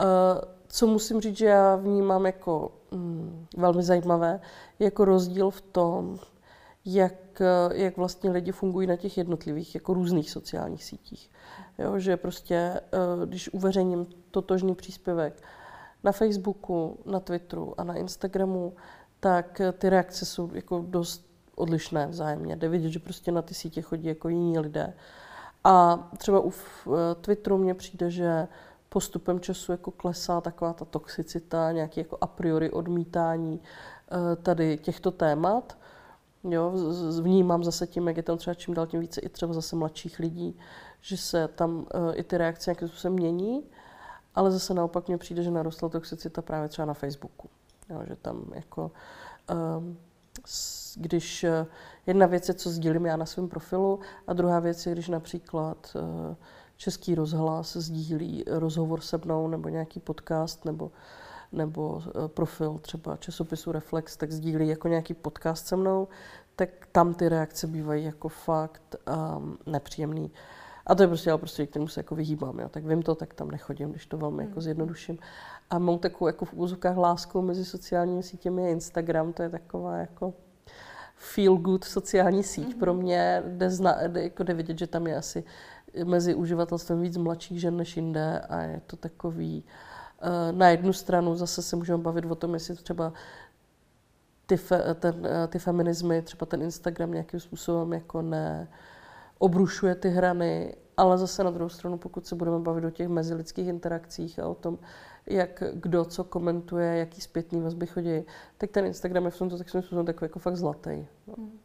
Eh, 0.00 0.56
co 0.68 0.86
musím 0.86 1.20
říct, 1.20 1.36
že 1.36 1.46
já 1.46 1.76
vnímám 1.76 2.26
jako 2.26 2.72
mm, 2.90 3.46
velmi 3.56 3.82
zajímavé, 3.82 4.40
jako 4.78 5.04
rozdíl 5.04 5.50
v 5.50 5.60
tom, 5.60 6.18
jak, 6.86 7.42
jak 7.72 7.96
vlastně 7.96 8.30
lidi 8.30 8.52
fungují 8.52 8.86
na 8.86 8.96
těch 8.96 9.18
jednotlivých 9.18 9.74
jako 9.74 9.94
různých 9.94 10.30
sociálních 10.30 10.84
sítích. 10.84 11.30
Jo, 11.78 11.98
že 11.98 12.16
prostě, 12.16 12.54
eh, 12.54 13.26
když 13.26 13.52
uveřejním 13.52 14.06
totožný 14.30 14.74
příspěvek 14.74 15.42
na 16.04 16.12
Facebooku, 16.12 16.98
na 17.06 17.20
Twitteru 17.20 17.80
a 17.80 17.84
na 17.84 17.94
Instagramu, 17.94 18.72
tak 19.20 19.60
ty 19.78 19.88
reakce 19.88 20.24
jsou 20.24 20.50
jako 20.54 20.84
dost 20.88 21.26
odlišné 21.54 22.06
vzájemně. 22.06 22.56
Jde 22.56 22.68
vidět, 22.68 22.90
že 22.90 22.98
prostě 22.98 23.32
na 23.32 23.42
ty 23.42 23.54
sítě 23.54 23.82
chodí 23.82 24.08
jako 24.08 24.28
jiní 24.28 24.58
lidé. 24.58 24.94
A 25.64 26.08
třeba 26.18 26.40
u 26.40 26.50
eh, 26.50 27.14
Twitteru 27.20 27.58
mně 27.58 27.74
přijde, 27.74 28.10
že 28.10 28.48
postupem 28.88 29.40
času 29.40 29.72
jako 29.72 29.90
klesá 29.90 30.40
taková 30.40 30.72
ta 30.72 30.84
toxicita, 30.84 31.72
nějaké 31.72 32.00
jako 32.00 32.18
a 32.20 32.26
priori 32.26 32.70
odmítání 32.70 33.60
eh, 33.60 34.36
tady 34.36 34.78
těchto 34.78 35.10
témat. 35.10 35.78
Jo, 36.48 36.72
vnímám 37.20 37.64
zase 37.64 37.86
tím, 37.86 38.08
jak 38.08 38.16
je 38.16 38.22
tam 38.22 38.38
třeba 38.38 38.54
čím 38.54 38.74
dál 38.74 38.86
tím 38.86 39.00
více 39.00 39.20
i 39.20 39.28
třeba 39.28 39.52
zase 39.52 39.76
mladších 39.76 40.18
lidí, 40.18 40.58
že 41.00 41.16
se 41.16 41.48
tam 41.48 41.76
uh, 41.76 41.84
i 42.14 42.22
ty 42.22 42.38
reakce 42.38 42.70
nějakým 42.70 42.88
způsobem 42.88 43.14
mění, 43.14 43.64
ale 44.34 44.50
zase 44.50 44.74
naopak 44.74 45.08
mně 45.08 45.18
přijde, 45.18 45.42
že 45.42 45.50
narostla 45.50 45.88
toxicita 45.88 46.42
právě 46.42 46.68
třeba 46.68 46.86
na 46.86 46.94
Facebooku. 46.94 47.48
Jo, 47.90 48.00
že 48.08 48.16
tam 48.16 48.44
jako, 48.54 48.90
um, 49.78 49.98
když 50.96 51.44
uh, 51.44 51.66
jedna 52.06 52.26
věc 52.26 52.48
je, 52.48 52.54
co 52.54 52.70
sdílím 52.70 53.06
já 53.06 53.16
na 53.16 53.26
svém 53.26 53.48
profilu, 53.48 54.00
a 54.26 54.32
druhá 54.32 54.60
věc 54.60 54.86
je, 54.86 54.92
když 54.92 55.08
například 55.08 55.96
uh, 55.96 56.34
Český 56.76 57.14
rozhlas 57.14 57.76
sdílí 57.76 58.44
rozhovor 58.46 59.00
se 59.00 59.20
mnou 59.24 59.48
nebo 59.48 59.68
nějaký 59.68 60.00
podcast 60.00 60.64
nebo 60.64 60.90
nebo 61.52 62.02
eh, 62.06 62.28
profil 62.28 62.78
třeba 62.78 63.16
časopisu 63.16 63.72
Reflex, 63.72 64.16
tak 64.16 64.32
sdílí 64.32 64.68
jako 64.68 64.88
nějaký 64.88 65.14
podcast 65.14 65.66
se 65.66 65.76
mnou, 65.76 66.08
tak 66.56 66.68
tam 66.92 67.14
ty 67.14 67.28
reakce 67.28 67.66
bývají 67.66 68.04
jako 68.04 68.28
fakt 68.28 68.96
um, 69.36 69.58
nepříjemný. 69.66 70.32
A 70.86 70.94
to 70.94 71.02
je 71.02 71.06
prostě, 71.06 71.30
ale 71.30 71.38
prostě, 71.38 71.66
kterému 71.66 71.88
se 71.88 72.00
jako 72.00 72.14
vyhýbám, 72.14 72.58
jo. 72.58 72.68
tak 72.68 72.84
vím 72.84 73.02
to, 73.02 73.14
tak 73.14 73.34
tam 73.34 73.50
nechodím, 73.50 73.90
když 73.90 74.06
to 74.06 74.18
velmi 74.18 74.42
jako 74.42 74.52
hmm. 74.52 74.62
zjednoduším. 74.62 75.18
A 75.70 75.78
mám 75.78 75.98
takovou 75.98 76.26
jako 76.26 76.44
v 76.44 76.54
úzokách 76.54 76.96
láskou 76.96 77.42
mezi 77.42 77.64
sociálními 77.64 78.22
sítěmi 78.22 78.62
je 78.62 78.70
Instagram, 78.70 79.32
to 79.32 79.42
je 79.42 79.48
taková 79.48 79.96
jako 79.96 80.34
feel 81.16 81.56
good 81.56 81.84
sociální 81.84 82.42
síť 82.42 82.68
mm-hmm. 82.68 82.78
pro 82.78 82.94
mě, 82.94 83.42
kde, 83.46 83.70
zna, 83.70 83.92
kde, 84.06 84.22
jako 84.22 84.42
jde 84.42 84.54
vidět, 84.54 84.78
že 84.78 84.86
tam 84.86 85.06
je 85.06 85.16
asi 85.16 85.44
mezi 86.04 86.34
uživatelstvem 86.34 87.00
víc 87.00 87.16
mladších 87.16 87.60
žen 87.60 87.76
než 87.76 87.96
jinde 87.96 88.40
a 88.40 88.60
je 88.60 88.80
to 88.86 88.96
takový, 88.96 89.64
uh, 89.66 89.70
na 90.52 90.68
jednu 90.68 90.92
stranu 90.92 91.34
zase 91.34 91.62
se 91.62 91.76
můžeme 91.76 92.02
bavit 92.02 92.24
o 92.24 92.34
tom, 92.34 92.54
jestli 92.54 92.76
třeba 92.76 93.12
ty, 94.46 94.56
fe, 94.56 94.94
ten, 94.94 95.26
eh, 95.26 95.46
ty 95.46 95.58
feminismy, 95.58 96.22
třeba 96.22 96.46
ten 96.46 96.62
Instagram 96.62 97.12
nějakým 97.12 97.40
způsobem 97.40 97.92
jako 97.92 98.22
ne 98.22 98.68
obrušuje 99.38 99.94
ty 99.94 100.08
hrany, 100.08 100.74
ale 100.96 101.18
zase 101.18 101.44
na 101.44 101.50
druhou 101.50 101.68
stranu, 101.68 101.98
pokud 101.98 102.26
se 102.26 102.34
budeme 102.34 102.58
bavit 102.58 102.84
o 102.84 102.90
těch 102.90 103.08
mezilidských 103.08 103.68
interakcích 103.68 104.38
a 104.38 104.48
o 104.48 104.54
tom, 104.54 104.78
jak 105.26 105.62
kdo 105.72 106.04
co 106.04 106.24
komentuje, 106.24 106.96
jaký 106.96 107.20
zpětný 107.20 107.60
vazby 107.60 107.86
chodí, 107.86 108.24
tak 108.58 108.70
ten 108.70 108.86
Instagram 108.86 109.24
je 109.24 109.30
v 109.30 109.38
tomto 109.38 109.58
takovým 109.58 109.82
způsobem 109.82 110.06
takový 110.06 110.24
jako 110.24 110.38
fakt 110.38 110.56
zlatý. 110.56 111.06
No. 111.26 111.34
Hmm. 111.36 111.58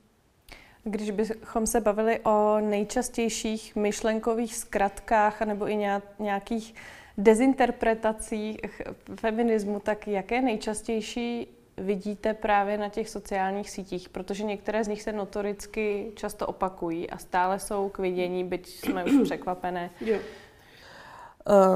Když 0.84 1.12
bychom 1.12 1.68
se 1.68 1.82
bavili 1.82 2.20
o 2.20 2.60
nejčastějších 2.60 3.76
myšlenkových 3.76 4.56
zkratkách 4.56 5.42
nebo 5.42 5.70
i 5.70 5.88
nějakých 6.20 6.76
dezinterpretací 7.18 8.58
feminismu, 9.20 9.80
tak 9.80 10.08
jaké 10.08 10.42
nejčastější 10.42 11.48
vidíte 11.78 12.34
právě 12.34 12.78
na 12.78 12.90
těch 12.90 13.10
sociálních 13.10 13.70
sítích? 13.70 14.10
Protože 14.10 14.44
některé 14.44 14.84
z 14.84 14.88
nich 14.88 15.02
se 15.02 15.12
notoricky 15.12 16.12
často 16.16 16.48
opakují 16.48 17.10
a 17.10 17.18
stále 17.18 17.60
jsou 17.60 17.90
k 17.90 18.00
vidění, 18.00 18.44
byť 18.44 18.68
jsme 18.68 19.06
už 19.06 19.12
překvapené. 19.24 19.90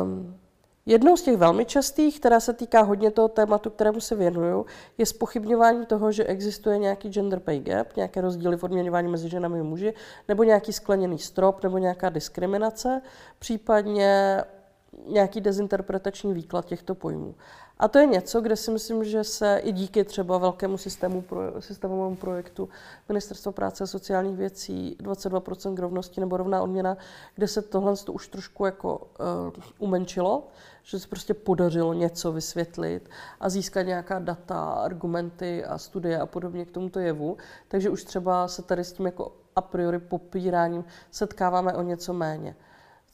Um, 0.02 0.38
jednou 0.86 1.18
z 1.18 1.22
těch 1.22 1.38
velmi 1.38 1.66
častých, 1.66 2.20
která 2.20 2.40
se 2.40 2.54
týká 2.54 2.82
hodně 2.82 3.12
toho 3.12 3.28
tématu, 3.28 3.70
kterému 3.70 4.00
se 4.00 4.16
věnuju, 4.16 4.66
je 4.98 5.06
spochybňování 5.06 5.86
toho, 5.86 6.12
že 6.12 6.24
existuje 6.24 6.78
nějaký 6.78 7.10
gender 7.10 7.40
pay 7.40 7.60
gap, 7.60 7.96
nějaké 7.96 8.22
rozdíly 8.22 8.58
v 8.58 8.64
odměňování 8.64 9.08
mezi 9.08 9.30
ženami 9.30 9.60
a 9.60 9.64
muži, 9.64 9.94
nebo 10.28 10.44
nějaký 10.44 10.74
skleněný 10.74 11.20
strop, 11.20 11.64
nebo 11.64 11.78
nějaká 11.78 12.10
diskriminace, 12.10 13.02
případně 13.40 14.42
nějaký 15.08 15.42
dezinterpretační 15.42 16.34
výklad 16.34 16.66
těchto 16.66 16.96
pojmů. 16.96 17.36
A 17.78 17.88
to 17.88 18.00
je 18.00 18.06
něco, 18.06 18.42
kde 18.42 18.56
si 18.56 18.72
myslím, 18.72 19.04
že 19.04 19.24
se 19.24 19.58
i 19.64 19.72
díky 19.72 20.04
třeba 20.04 20.38
velkému 20.38 20.78
systému, 20.78 21.22
pro, 21.22 21.62
systémovému 21.62 22.16
projektu 22.16 22.70
Ministerstva 23.10 23.52
práce 23.52 23.84
a 23.84 23.88
sociálních 23.88 24.38
věcí 24.38 24.98
22% 25.00 25.76
k 25.76 25.80
rovnosti 25.80 26.22
nebo 26.22 26.38
rovná 26.38 26.62
odměna, 26.62 26.98
kde 27.36 27.48
se 27.48 27.62
tohle 27.62 27.98
to 27.98 28.14
už 28.14 28.28
trošku 28.28 28.66
jako 28.66 28.98
uh, 28.98 29.64
umenčilo, 29.80 30.48
že 30.84 31.00
se 31.00 31.08
prostě 31.08 31.34
podařilo 31.34 31.94
něco 31.94 32.32
vysvětlit 32.32 33.10
a 33.40 33.50
získat 33.50 33.82
nějaká 33.82 34.20
data, 34.20 34.64
argumenty 34.64 35.66
a 35.66 35.78
studie 35.78 36.20
a 36.20 36.26
podobně 36.26 36.66
k 36.66 36.72
tomuto 36.72 37.00
jevu. 37.00 37.38
Takže 37.68 37.90
už 37.90 38.04
třeba 38.04 38.48
se 38.48 38.62
tady 38.62 38.84
s 38.84 38.94
tím 38.94 39.06
jako 39.06 39.32
a 39.56 39.62
priori 39.62 40.00
popíráním 40.00 40.86
setkáváme 41.12 41.74
o 41.74 41.82
něco 41.82 42.14
méně. 42.14 42.56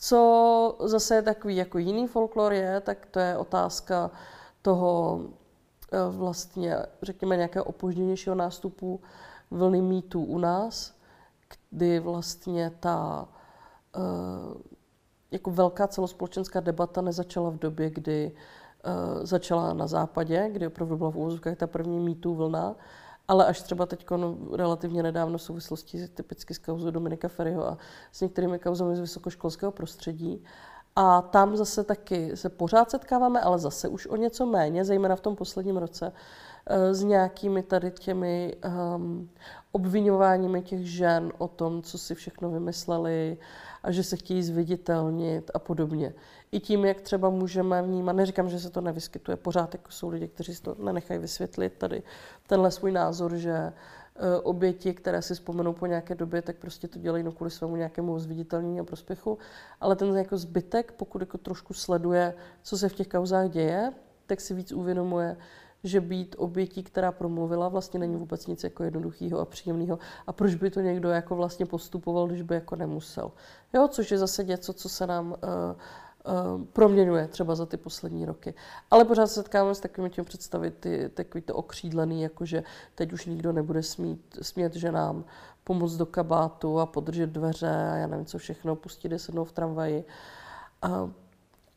Co 0.03 0.77
zase 0.79 1.15
je 1.15 1.21
takový 1.21 1.55
jako 1.55 1.77
jiný 1.77 2.07
folklor 2.07 2.53
je, 2.53 2.81
tak 2.81 3.05
to 3.05 3.19
je 3.19 3.37
otázka 3.37 4.11
toho 4.61 5.21
eh, 5.91 5.97
vlastně, 6.09 6.77
řekněme, 7.01 7.37
nějakého 7.37 7.65
opožděnějšího 7.65 8.35
nástupu 8.35 9.01
vlny 9.51 9.81
mýtů 9.81 10.23
u 10.23 10.37
nás, 10.37 10.93
kdy 11.71 11.99
vlastně 11.99 12.71
ta 12.79 13.27
uh, 13.97 14.61
jako 15.31 15.51
velká 15.51 15.87
celospolečenská 15.87 16.59
debata 16.59 17.01
nezačala 17.01 17.49
v 17.49 17.59
době, 17.59 17.89
kdy 17.89 18.31
uh, 18.31 19.25
začala 19.25 19.73
na 19.73 19.87
západě, 19.87 20.49
kdy 20.51 20.67
opravdu 20.67 20.97
byla 20.97 21.11
v 21.11 21.15
úvozovkách 21.15 21.57
ta 21.57 21.67
první 21.67 21.99
mýtů 21.99 22.35
vlna, 22.35 22.75
ale 23.31 23.45
až 23.45 23.61
třeba 23.61 23.85
teď 23.85 24.05
no, 24.09 24.37
relativně 24.57 25.03
nedávno 25.03 25.37
v 25.37 25.41
souvislosti 25.41 26.07
typicky 26.07 26.53
s 26.53 26.57
kauzou 26.57 26.91
Dominika 26.91 27.27
Ferryho 27.27 27.67
a 27.67 27.77
s 28.11 28.21
některými 28.21 28.59
kauzami 28.59 28.95
z 28.95 28.99
vysokoškolského 28.99 29.71
prostředí. 29.71 30.43
A 30.95 31.21
tam 31.21 31.57
zase 31.57 31.83
taky 31.83 32.37
se 32.37 32.49
pořád 32.49 32.91
setkáváme, 32.91 33.41
ale 33.41 33.59
zase 33.59 33.87
už 33.87 34.07
o 34.07 34.15
něco 34.15 34.45
méně, 34.45 34.85
zejména 34.85 35.15
v 35.15 35.21
tom 35.21 35.35
posledním 35.35 35.77
roce, 35.77 36.13
eh, 36.67 36.93
s 36.93 37.03
nějakými 37.03 37.63
tady 37.63 37.91
těmi 37.91 38.55
um, 38.95 39.29
obvinováními 39.71 40.61
těch 40.61 40.91
žen 40.91 41.31
o 41.37 41.47
tom, 41.47 41.81
co 41.81 41.97
si 41.97 42.15
všechno 42.15 42.49
vymysleli 42.49 43.37
a 43.83 43.91
že 43.91 44.03
se 44.03 44.17
chtějí 44.17 44.43
zviditelnit 44.43 45.51
a 45.53 45.59
podobně. 45.59 46.13
I 46.51 46.59
tím, 46.59 46.85
jak 46.85 47.01
třeba 47.01 47.29
můžeme 47.29 47.81
vnímat, 47.81 48.13
neříkám, 48.13 48.49
že 48.49 48.59
se 48.59 48.69
to 48.69 48.81
nevyskytuje, 48.81 49.37
pořád 49.37 49.73
jako 49.73 49.91
jsou 49.91 50.09
lidi, 50.09 50.27
kteří 50.27 50.55
si 50.55 50.61
to 50.61 50.75
nenechají 50.79 51.19
vysvětlit 51.19 51.73
tady 51.77 52.03
tenhle 52.47 52.71
svůj 52.71 52.91
názor, 52.91 53.35
že 53.35 53.53
Eh, 53.53 53.73
oběti, 54.43 54.93
které 54.93 55.21
si 55.21 55.33
vzpomenou 55.33 55.73
po 55.73 55.85
nějaké 55.85 56.15
době, 56.15 56.41
tak 56.41 56.55
prostě 56.55 56.87
to 56.87 56.99
dělají 56.99 57.23
no 57.23 57.31
kvůli 57.31 57.51
svému 57.51 57.75
nějakému 57.75 58.19
zviditelnění 58.19 58.79
a 58.79 58.83
prospěchu. 58.83 59.37
Ale 59.81 59.95
ten 59.95 60.17
jako 60.17 60.37
zbytek, 60.37 60.91
pokud 60.91 61.21
jako 61.21 61.37
trošku 61.37 61.73
sleduje, 61.73 62.33
co 62.63 62.77
se 62.77 62.89
v 62.89 62.93
těch 62.93 63.07
kauzách 63.07 63.49
děje, 63.49 63.93
tak 64.25 64.41
si 64.41 64.53
víc 64.53 64.71
uvědomuje, 64.71 65.37
že 65.83 66.01
být 66.01 66.35
obětí, 66.37 66.83
která 66.83 67.11
promluvila, 67.11 67.69
vlastně 67.69 67.99
není 67.99 68.15
vůbec 68.15 68.47
nic 68.47 68.63
jako 68.63 68.83
jednoduchého 68.83 69.39
a 69.39 69.45
příjemného. 69.45 69.99
A 70.27 70.33
proč 70.33 70.55
by 70.55 70.71
to 70.71 70.79
někdo 70.81 71.09
jako 71.09 71.35
vlastně 71.35 71.65
postupoval, 71.65 72.27
když 72.27 72.41
by 72.41 72.55
jako 72.55 72.75
nemusel. 72.75 73.31
Jo, 73.73 73.87
což 73.87 74.11
je 74.11 74.17
zase 74.17 74.43
něco, 74.43 74.73
co 74.73 74.89
se 74.89 75.07
nám 75.07 75.31
uh, 75.31 75.37
proměňuje 76.73 77.27
třeba 77.27 77.55
za 77.55 77.65
ty 77.65 77.77
poslední 77.77 78.25
roky. 78.25 78.53
Ale 78.91 79.05
pořád 79.05 79.27
se 79.27 79.33
setkáváme 79.33 79.75
s 79.75 79.79
takovými 79.79 80.09
těmi 80.09 80.25
představy, 80.25 80.71
ty, 80.71 81.09
takový 81.13 81.41
to 81.41 81.55
okřídlený, 81.55 82.21
jakože 82.21 82.63
teď 82.95 83.13
už 83.13 83.25
nikdo 83.25 83.51
nebude 83.51 83.83
smít, 83.83 84.37
smět 84.41 84.75
ženám 84.75 85.25
pomoct 85.63 85.97
do 85.97 86.05
kabátu 86.05 86.79
a 86.79 86.85
podržet 86.85 87.29
dveře 87.29 87.69
a 87.69 87.95
já 87.95 88.07
nevím 88.07 88.25
co 88.25 88.37
všechno, 88.37 88.75
pustit 88.75 89.11
je 89.11 89.17
v 89.43 89.51
tramvaji. 89.51 90.05
Uh, 90.85 91.09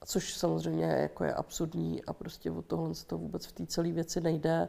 což 0.05 0.37
samozřejmě 0.37 0.85
jako 0.85 1.25
je 1.25 1.35
absurdní 1.35 2.05
a 2.05 2.13
prostě 2.13 2.51
od 2.51 2.67
tohle 2.67 2.95
toho 3.07 3.21
vůbec 3.21 3.47
v 3.47 3.53
té 3.53 3.67
celé 3.67 3.93
věci 3.93 4.21
nejde. 4.21 4.69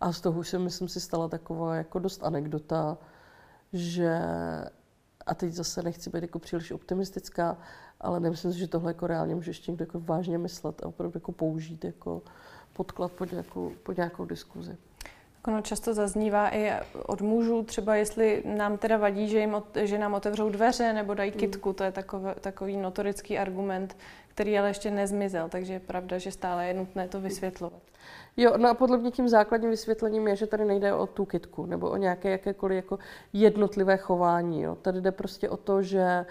A 0.00 0.12
z 0.12 0.20
toho 0.20 0.40
už 0.40 0.48
se, 0.48 0.58
myslím, 0.58 0.88
si 0.88 1.00
stala 1.00 1.28
taková 1.28 1.76
jako 1.76 1.98
dost 1.98 2.24
anekdota, 2.24 2.98
že 3.72 4.20
a 5.26 5.34
teď 5.34 5.52
zase 5.52 5.82
nechci 5.82 6.10
být 6.10 6.22
jako 6.22 6.38
příliš 6.38 6.70
optimistická, 6.70 7.56
ale 8.00 8.20
nemyslím 8.20 8.52
si, 8.52 8.58
že 8.58 8.68
tohle 8.68 8.90
jako 8.90 9.06
reálně 9.06 9.34
může 9.34 9.50
ještě 9.50 9.70
někdo 9.70 9.82
jako 9.82 10.00
vážně 10.00 10.38
myslet 10.38 10.82
a 10.82 10.86
opravdu 10.86 11.16
jako 11.16 11.32
použít 11.32 11.84
jako 11.84 12.22
podklad 12.72 13.12
pod 13.12 13.30
nějakou, 13.30 13.72
pod 13.82 13.96
nějakou 13.96 14.24
diskuzi. 14.24 14.76
Ono 15.48 15.62
často 15.62 15.94
zaznívá 15.94 16.54
i 16.54 16.72
od 17.06 17.20
mužů, 17.20 17.62
třeba 17.62 17.96
jestli 17.96 18.42
nám 18.56 18.78
teda 18.78 18.96
vadí, 18.96 19.28
že, 19.28 19.38
jim, 19.38 19.56
že 19.82 19.98
nám 19.98 20.14
otevřou 20.14 20.50
dveře 20.50 20.92
nebo 20.92 21.14
dají 21.14 21.30
mm. 21.30 21.36
kitku, 21.36 21.72
to 21.72 21.84
je 21.84 21.92
takový, 21.92 22.24
takový 22.40 22.76
notorický 22.76 23.38
argument, 23.38 23.96
který 24.34 24.58
ale 24.58 24.68
ještě 24.68 24.90
nezmizel, 24.90 25.48
takže 25.48 25.72
je 25.72 25.80
pravda, 25.80 26.18
že 26.18 26.32
stále 26.32 26.66
je 26.66 26.74
nutné 26.74 27.08
to 27.08 27.20
vysvětlovat. 27.20 27.82
Jo, 28.36 28.52
no 28.56 28.68
a 28.68 28.74
podle 28.74 28.98
mě 28.98 29.10
tím 29.10 29.28
základním 29.28 29.70
vysvětlením 29.70 30.28
je, 30.28 30.36
že 30.36 30.46
tady 30.46 30.64
nejde 30.64 30.94
o 30.94 31.06
tu 31.06 31.24
kitku 31.24 31.66
nebo 31.66 31.90
o 31.90 31.96
nějaké 31.96 32.30
jakékoliv 32.30 32.76
jako 32.76 32.98
jednotlivé 33.32 33.96
chování. 33.96 34.62
Jo. 34.62 34.74
Tady 34.74 35.00
jde 35.00 35.12
prostě 35.12 35.48
o 35.50 35.56
to, 35.56 35.82
že 35.82 36.26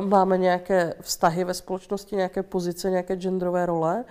uh, 0.00 0.06
máme 0.06 0.38
nějaké 0.38 0.94
vztahy 1.00 1.44
ve 1.44 1.54
společnosti, 1.54 2.16
nějaké 2.16 2.42
pozice, 2.42 2.90
nějaké 2.90 3.16
genderové 3.16 3.66
role 3.66 4.04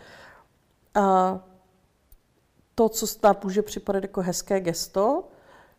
a 0.95 1.39
to, 2.75 2.89
co 2.89 3.07
snad 3.07 3.43
může 3.43 3.61
připadat 3.61 4.03
jako 4.03 4.21
hezké 4.21 4.59
gesto, 4.59 5.23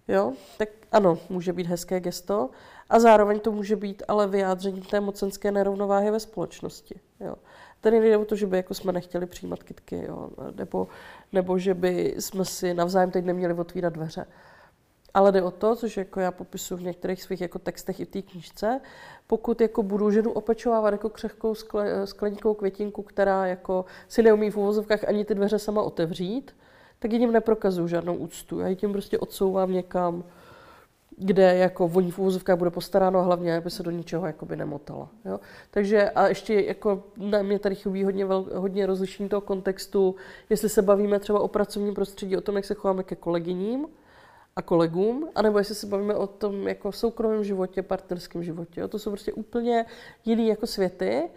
jo, 0.08 0.32
tak 0.58 0.68
ano, 0.92 1.18
může 1.28 1.52
být 1.52 1.66
hezké 1.66 2.00
gesto 2.00 2.50
a 2.90 2.98
zároveň 2.98 3.40
to 3.40 3.52
může 3.52 3.76
být 3.76 4.02
ale 4.08 4.26
vyjádřením 4.26 4.82
té 4.82 5.00
mocenské 5.00 5.52
nerovnováhy 5.52 6.10
ve 6.10 6.20
společnosti. 6.20 7.00
Jo. 7.20 7.34
Tady 7.80 8.00
nejde 8.00 8.16
o 8.16 8.24
to, 8.24 8.36
že 8.36 8.46
by 8.46 8.56
jako 8.56 8.74
jsme 8.74 8.92
nechtěli 8.92 9.26
přijímat 9.26 9.62
kitky, 9.62 10.04
jo, 10.08 10.30
nebo, 10.56 10.88
nebo 11.32 11.58
že 11.58 11.74
by 11.74 12.14
jsme 12.18 12.44
si 12.44 12.74
navzájem 12.74 13.10
teď 13.10 13.24
neměli 13.24 13.54
otvírat 13.54 13.92
dveře. 13.92 14.26
Ale 15.14 15.32
jde 15.32 15.42
o 15.42 15.50
to, 15.50 15.76
což 15.76 15.96
jako 15.96 16.20
já 16.20 16.30
popisuju 16.30 16.78
v 16.80 16.82
některých 16.82 17.22
svých 17.22 17.40
jako 17.40 17.58
textech 17.58 18.00
i 18.00 18.04
v 18.04 18.08
té 18.08 18.22
knižce, 18.22 18.80
pokud 19.26 19.60
jako 19.60 19.82
budu 19.82 20.10
ženu 20.10 20.32
opečovávat 20.32 20.92
jako 20.92 21.08
křehkou 21.08 21.54
skle, 21.54 22.06
skleníkou 22.06 22.54
květinku, 22.54 23.02
která 23.02 23.46
jako 23.46 23.84
si 24.08 24.22
neumí 24.22 24.50
v 24.50 24.56
uvozovkách 24.56 25.04
ani 25.04 25.24
ty 25.24 25.34
dveře 25.34 25.58
sama 25.58 25.82
otevřít, 25.82 26.56
tak 26.98 27.12
jim 27.12 27.32
neprokazuju 27.32 27.88
žádnou 27.88 28.14
úctu. 28.14 28.58
Já 28.58 28.68
ji 28.68 28.76
tím 28.76 28.92
prostě 28.92 29.18
odsouvám 29.18 29.72
někam, 29.72 30.24
kde 31.22 31.56
jako 31.56 31.88
voní 31.88 32.10
v 32.10 32.18
úvozovkách 32.18 32.56
bude 32.56 32.70
postaráno 32.70 33.18
a 33.18 33.22
hlavně, 33.22 33.56
aby 33.56 33.70
se 33.70 33.82
do 33.82 33.90
ničeho 33.90 34.26
jakoby 34.26 34.56
nemotala. 34.56 35.08
Jo? 35.24 35.40
Takže 35.70 36.10
a 36.10 36.28
ještě 36.28 36.54
jako 36.60 37.02
na 37.16 37.42
mě 37.42 37.58
tady 37.58 37.74
chybí 37.74 38.04
hodně, 38.04 38.24
vel, 38.26 38.46
hodně 38.54 38.86
rozlišení 38.86 39.28
toho 39.28 39.40
kontextu, 39.40 40.14
jestli 40.50 40.68
se 40.68 40.82
bavíme 40.82 41.18
třeba 41.18 41.40
o 41.40 41.48
pracovním 41.48 41.94
prostředí, 41.94 42.36
o 42.36 42.40
tom, 42.40 42.56
jak 42.56 42.64
se 42.64 42.74
chováme 42.74 43.02
ke 43.02 43.16
kolegyním 43.16 43.86
a 44.56 44.62
kolegům, 44.62 45.28
anebo 45.34 45.58
jestli 45.58 45.74
se 45.74 45.86
bavíme 45.86 46.14
o 46.14 46.26
tom 46.26 46.68
jako 46.68 46.92
soukromém 46.92 47.44
životě, 47.44 47.82
partnerském 47.82 48.42
životě. 48.42 48.80
Jo? 48.80 48.88
To 48.88 48.98
jsou 48.98 49.10
prostě 49.10 49.32
úplně 49.32 49.86
jiný 50.24 50.48
jako 50.48 50.66
světy 50.66 51.30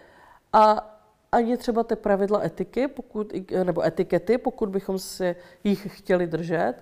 a 0.54 0.90
ani 1.32 1.58
třeba 1.58 1.84
ty 1.84 1.96
pravidla 1.96 2.46
etiky, 2.46 2.88
pokud, 2.88 3.34
nebo 3.64 3.86
etikety, 3.86 4.38
pokud 4.38 4.70
bychom 4.70 5.00
si 5.00 5.36
jich 5.64 6.00
chtěli 6.00 6.28
držet, 6.28 6.74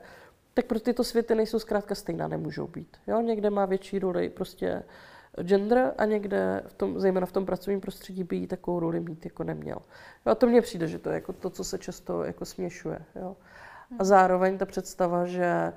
tak 0.53 0.65
pro 0.65 0.79
tyto 0.79 1.03
světy 1.03 1.36
nejsou 1.36 1.60
zkrátka 1.60 1.96
stejná, 1.96 2.27
nemůžou 2.27 2.67
být. 2.67 2.98
Jo? 3.08 3.22
Někde 3.22 3.50
má 3.50 3.65
větší 3.65 4.00
roli 4.00 4.29
prostě 4.29 4.84
gender 5.41 5.93
a 5.98 6.05
někde, 6.05 6.63
v 6.67 6.74
tom, 6.74 7.00
zejména 7.00 7.25
v 7.25 7.31
tom 7.31 7.46
pracovním 7.46 7.81
prostředí, 7.81 8.24
by 8.24 8.36
jí 8.36 8.48
takovou 8.48 8.79
roli 8.79 9.00
mít 9.00 9.25
jako 9.25 9.43
neměl. 9.43 9.77
Jo? 10.25 10.31
A 10.31 10.36
to 10.36 10.48
mně 10.48 10.62
přijde, 10.62 10.88
že 10.88 11.00
to 11.00 11.10
je 11.10 11.15
jako 11.15 11.34
to, 11.34 11.50
co 11.50 11.63
se 11.63 11.77
často 11.77 12.24
jako 12.24 12.46
směšuje. 12.46 13.00
Jo? 13.15 13.36
A 14.00 14.03
zároveň 14.03 14.58
ta 14.58 14.65
představa, 14.65 15.25
že 15.25 15.74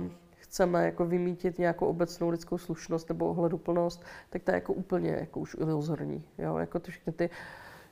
uh, 0.00 0.08
chceme 0.36 0.84
jako 0.84 1.06
vymítit 1.06 1.58
nějakou 1.58 1.86
obecnou 1.86 2.28
lidskou 2.28 2.58
slušnost 2.58 3.08
nebo 3.08 3.26
ohleduplnost, 3.26 4.02
tak 4.30 4.42
to 4.42 4.50
je 4.50 4.54
jako 4.54 4.72
úplně 4.72 5.10
jako 5.10 5.40
už 5.40 5.56
iluzorní. 5.60 6.24
Jo? 6.38 6.56
Jako 6.56 6.78
ty 6.78 6.90
všechny 6.90 7.12
ty 7.12 7.30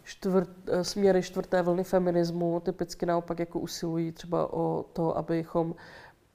čtvrt, 0.07 0.49
eh, 0.69 0.85
směry 0.85 1.23
čtvrté 1.23 1.63
vlny 1.63 1.85
feminismu 1.85 2.61
typicky 2.61 3.07
naopak 3.07 3.39
jako 3.39 3.59
usilují 3.59 4.13
třeba 4.13 4.53
o 4.53 4.85
to, 4.93 5.17
abychom 5.17 5.75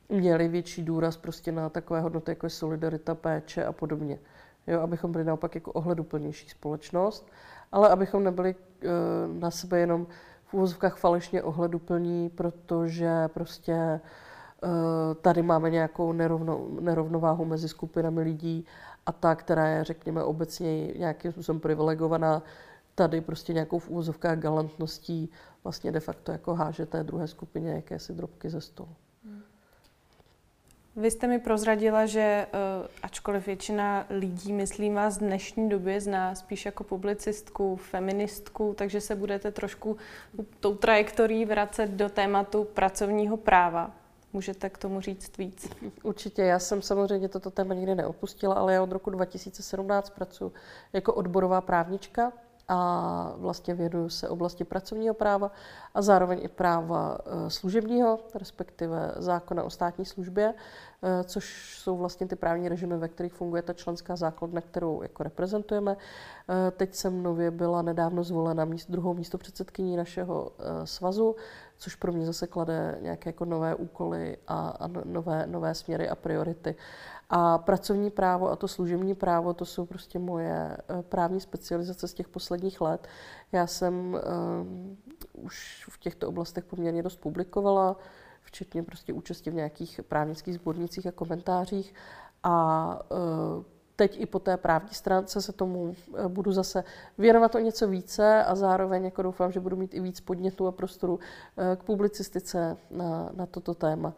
měli 0.09 0.47
větší 0.47 0.83
důraz 0.83 1.17
prostě 1.17 1.51
na 1.51 1.69
takové 1.69 2.01
hodnoty, 2.01 2.31
jako 2.31 2.45
je 2.45 2.49
solidarita, 2.49 3.15
péče 3.15 3.65
a 3.65 3.71
podobně. 3.71 4.19
Jo, 4.67 4.81
abychom 4.81 5.11
byli 5.11 5.23
naopak 5.23 5.55
jako 5.55 5.71
ohleduplnější 5.71 6.49
společnost, 6.49 7.31
ale 7.71 7.89
abychom 7.89 8.23
nebyli 8.23 8.55
uh, 8.55 9.39
na 9.39 9.51
sebe 9.51 9.79
jenom 9.79 10.07
v 10.45 10.53
úvozovkách 10.53 10.97
falešně 10.97 11.43
ohleduplní, 11.43 12.29
protože 12.29 13.27
prostě 13.27 13.99
uh, 14.63 14.69
tady 15.21 15.41
máme 15.41 15.69
nějakou 15.69 16.11
nerovno, 16.11 16.67
nerovnováhu 16.79 17.45
mezi 17.45 17.69
skupinami 17.69 18.21
lidí 18.21 18.65
a 19.05 19.11
ta, 19.11 19.35
která 19.35 19.67
je, 19.67 19.83
řekněme, 19.83 20.23
obecně 20.23 20.87
nějakým 20.87 21.31
způsobem 21.31 21.59
privilegovaná, 21.59 22.43
tady 22.95 23.21
prostě 23.21 23.53
nějakou 23.53 23.79
v 23.79 23.89
úvozovkách 23.89 24.39
galantností 24.39 25.29
vlastně 25.63 25.91
de 25.91 25.99
facto 25.99 26.31
jako 26.31 26.55
háže 26.55 26.85
té 26.85 27.03
druhé 27.03 27.27
skupině 27.27 27.71
jakési 27.71 28.13
drobky 28.13 28.49
ze 28.49 28.61
stolu. 28.61 28.95
Vy 30.95 31.11
jste 31.11 31.27
mi 31.27 31.39
prozradila, 31.39 32.05
že 32.05 32.21
eh, 32.21 32.47
ačkoliv 33.03 33.45
většina 33.45 34.05
lidí, 34.09 34.53
myslím 34.53 34.95
vás, 34.95 35.17
v 35.17 35.19
dnešní 35.19 35.69
době 35.69 36.01
zná 36.01 36.35
spíš 36.35 36.65
jako 36.65 36.83
publicistku, 36.83 37.75
feministku, 37.75 38.73
takže 38.77 39.01
se 39.01 39.15
budete 39.15 39.51
trošku 39.51 39.97
tou 40.59 40.75
trajektorií 40.75 41.45
vracet 41.45 41.89
do 41.89 42.09
tématu 42.09 42.63
pracovního 42.63 43.37
práva. 43.37 43.91
Můžete 44.33 44.69
k 44.69 44.77
tomu 44.77 45.01
říct 45.01 45.37
víc? 45.37 45.69
Určitě, 46.03 46.41
já 46.41 46.59
jsem 46.59 46.81
samozřejmě 46.81 47.29
toto 47.29 47.51
téma 47.51 47.73
nikdy 47.73 47.95
neopustila, 47.95 48.55
ale 48.55 48.73
já 48.73 48.83
od 48.83 48.91
roku 48.91 49.09
2017 49.09 50.09
pracuji 50.09 50.51
jako 50.93 51.13
odborová 51.13 51.61
právnička 51.61 52.33
a 52.73 53.33
vlastně 53.37 53.73
věnuju 53.73 54.09
se 54.09 54.29
oblasti 54.29 54.63
pracovního 54.63 55.13
práva 55.13 55.51
a 55.93 56.01
zároveň 56.01 56.39
i 56.41 56.47
práva 56.47 57.17
eh, 57.25 57.49
služebního, 57.49 58.19
respektive 58.35 59.13
zákona 59.17 59.63
o 59.63 59.69
státní 59.69 60.05
službě, 60.05 60.53
eh, 61.03 61.23
což 61.23 61.75
jsou 61.79 61.97
vlastně 61.97 62.27
ty 62.27 62.35
právní 62.35 62.69
režimy, 62.69 62.97
ve 62.97 63.07
kterých 63.07 63.33
funguje 63.33 63.61
ta 63.61 63.73
členská 63.73 64.15
základna, 64.15 64.61
kterou 64.61 65.01
jako 65.01 65.23
reprezentujeme. 65.23 65.97
Eh, 65.97 66.71
teď 66.71 66.95
jsem 66.95 67.23
nově 67.23 67.51
byla 67.51 67.81
nedávno 67.81 68.23
zvolena 68.23 68.65
míst, 68.65 68.91
druhou 68.91 69.13
místo 69.13 69.37
předsedkyní 69.37 69.95
našeho 69.95 70.51
svazu, 70.83 71.35
což 71.77 71.95
pro 71.95 72.11
mě 72.11 72.25
zase 72.25 72.47
klade 72.47 72.97
nějaké 73.01 73.29
jako 73.29 73.45
nové 73.45 73.75
úkoly 73.75 74.37
a, 74.47 74.69
a 74.69 74.87
no, 74.87 75.01
nové, 75.05 75.47
nové 75.47 75.75
směry 75.75 76.09
a 76.09 76.15
priority. 76.15 76.75
A 77.33 77.57
pracovní 77.57 78.11
právo 78.11 78.51
a 78.51 78.55
to 78.55 78.67
služební 78.67 79.15
právo, 79.15 79.53
to 79.53 79.65
jsou 79.65 79.85
prostě 79.85 80.19
moje 80.19 80.77
eh, 80.77 81.03
právní 81.03 81.39
specializace 81.39 82.07
z 82.07 82.13
těch 82.13 82.27
posledních 82.27 82.81
let. 82.81 83.07
Já 83.51 83.67
jsem 83.67 83.93
um, 84.63 84.97
už 85.33 85.85
v 85.89 85.99
těchto 85.99 86.27
oblastech 86.27 86.65
poměrně 86.65 87.03
dost 87.03 87.15
publikovala, 87.15 87.97
včetně 88.41 88.83
prostě 88.83 89.13
účasti 89.13 89.49
v 89.49 89.53
nějakých 89.53 89.99
právnických 90.07 90.55
sbornicích 90.55 91.07
a 91.07 91.11
komentářích. 91.11 91.93
A 92.43 92.99
uh, 93.11 93.63
teď 93.95 94.19
i 94.19 94.25
po 94.25 94.39
té 94.39 94.57
právní 94.57 94.93
stránce 94.93 95.41
se 95.41 95.53
tomu 95.53 95.95
budu 96.27 96.51
zase 96.51 96.83
věnovat 97.17 97.55
o 97.55 97.59
něco 97.59 97.87
více 97.87 98.43
a 98.43 98.55
zároveň 98.55 99.05
jako 99.05 99.21
doufám, 99.21 99.51
že 99.51 99.59
budu 99.59 99.75
mít 99.75 99.93
i 99.93 99.99
víc 99.99 100.21
podnětů 100.21 100.67
a 100.67 100.71
prostoru 100.71 101.19
k 101.75 101.83
publicistice 101.83 102.77
na, 102.91 103.29
na 103.33 103.45
toto 103.45 103.73
téma. 103.73 104.13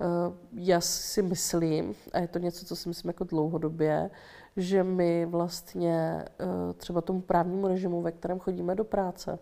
Eh, 0.00 0.32
já 0.52 0.80
si 0.80 1.22
myslím, 1.22 1.94
a 2.12 2.18
je 2.18 2.28
to 2.28 2.38
něco, 2.38 2.66
co 2.66 2.76
si 2.76 2.88
myslím 2.88 3.08
jako 3.08 3.24
dlouhodobě, 3.24 4.10
že 4.56 4.84
my 4.84 5.26
vlastně 5.26 6.24
eh, 6.40 6.72
třeba 6.76 7.00
tomu 7.00 7.20
právnímu 7.20 7.68
režimu, 7.68 8.02
ve 8.02 8.12
kterém 8.12 8.38
chodíme 8.38 8.74
do 8.74 8.84
práce, 8.84 9.38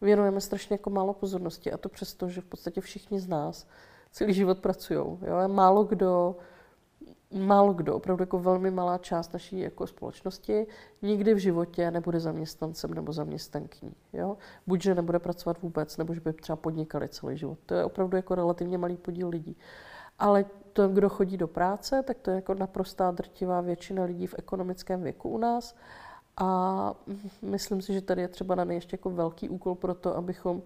věnujeme 0.00 0.40
strašně 0.40 0.74
jako 0.74 0.90
málo 0.90 1.14
pozornosti 1.14 1.72
a 1.72 1.76
to 1.76 1.88
přesto, 1.88 2.28
že 2.28 2.40
v 2.40 2.44
podstatě 2.44 2.80
všichni 2.80 3.20
z 3.20 3.28
nás 3.28 3.66
celý 4.12 4.34
život 4.34 4.58
pracují. 4.58 5.18
Málo 5.46 5.84
kdo, 5.84 6.36
málo 7.30 7.74
kdo, 7.74 7.96
opravdu 7.96 8.22
jako 8.22 8.38
velmi 8.38 8.70
malá 8.70 8.98
část 8.98 9.32
naší 9.32 9.60
jako 9.60 9.86
společnosti 9.86 10.66
nikdy 11.02 11.34
v 11.34 11.38
životě 11.38 11.90
nebude 11.90 12.20
zaměstnancem 12.20 12.94
nebo 12.94 13.12
zaměstnankyní. 13.12 13.94
Jo? 14.12 14.36
Buď, 14.66 14.82
že 14.82 14.94
nebude 14.94 15.18
pracovat 15.18 15.62
vůbec, 15.62 15.96
nebo 15.96 16.14
že 16.14 16.20
by 16.20 16.32
třeba 16.32 16.56
podnikali 16.56 17.08
celý 17.08 17.36
život. 17.36 17.58
To 17.66 17.74
je 17.74 17.84
opravdu 17.84 18.16
jako 18.16 18.34
relativně 18.34 18.78
malý 18.78 18.96
podíl 18.96 19.28
lidí. 19.28 19.56
Ale 20.18 20.44
to, 20.72 20.88
kdo 20.88 21.08
chodí 21.08 21.36
do 21.36 21.48
práce, 21.48 22.02
tak 22.02 22.18
to 22.18 22.30
je 22.30 22.34
jako 22.34 22.54
naprostá 22.54 23.10
drtivá 23.10 23.60
většina 23.60 24.04
lidí 24.04 24.26
v 24.26 24.34
ekonomickém 24.38 25.02
věku 25.02 25.28
u 25.28 25.38
nás. 25.38 25.76
A 26.36 26.94
myslím 27.42 27.82
si, 27.82 27.94
že 27.94 28.00
tady 28.00 28.22
je 28.22 28.28
třeba 28.28 28.54
na 28.54 28.72
ještě 28.72 28.94
jako 28.94 29.10
velký 29.10 29.48
úkol 29.48 29.74
pro 29.74 29.94
to, 29.94 30.16
abychom 30.16 30.62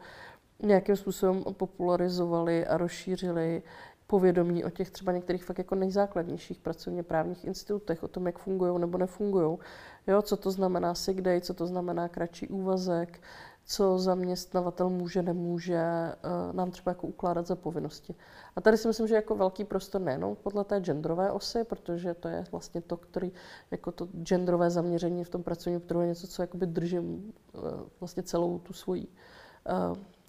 nějakým 0.62 0.96
způsobem 0.96 1.44
popularizovali 1.52 2.66
a 2.66 2.76
rozšířili 2.76 3.62
povědomí 4.06 4.64
o 4.64 4.70
těch 4.70 4.90
třeba 4.90 5.12
některých 5.12 5.44
fakt 5.44 5.58
jako 5.58 5.74
nejzákladnějších 5.74 6.60
pracovně 6.60 7.02
právních 7.02 7.44
institutech, 7.44 8.02
o 8.02 8.08
tom, 8.08 8.26
jak 8.26 8.38
fungují 8.38 8.80
nebo 8.80 8.98
nefungují. 8.98 9.58
Jo, 10.06 10.22
co 10.22 10.36
to 10.36 10.50
znamená 10.50 10.94
sick 10.94 11.20
day, 11.20 11.40
co 11.40 11.54
to 11.54 11.66
znamená 11.66 12.08
kratší 12.08 12.48
úvazek, 12.48 13.20
co 13.64 13.98
zaměstnavatel 13.98 14.90
může, 14.90 15.22
nemůže 15.22 15.76
eh, 15.76 16.16
nám 16.52 16.70
třeba 16.70 16.90
jako 16.90 17.06
ukládat 17.06 17.46
za 17.46 17.56
povinnosti. 17.56 18.14
A 18.56 18.60
tady 18.60 18.76
si 18.76 18.88
myslím, 18.88 19.08
že 19.08 19.14
jako 19.14 19.36
velký 19.36 19.64
prostor 19.64 20.00
nejenom 20.00 20.36
podle 20.36 20.64
té 20.64 20.80
genderové 20.80 21.30
osy, 21.30 21.64
protože 21.64 22.14
to 22.14 22.28
je 22.28 22.44
vlastně 22.52 22.80
to, 22.80 22.96
který 22.96 23.32
jako 23.70 23.92
to 23.92 24.08
genderové 24.22 24.70
zaměření 24.70 25.24
v 25.24 25.28
tom 25.28 25.42
pracovním 25.42 25.80
trhu 25.80 26.00
je 26.00 26.06
něco, 26.06 26.26
co 26.26 26.42
jakoby 26.42 26.66
držím 26.66 27.32
eh, 27.54 27.58
vlastně 28.00 28.22
celou 28.22 28.58
tu 28.58 28.72
svoji 28.72 29.08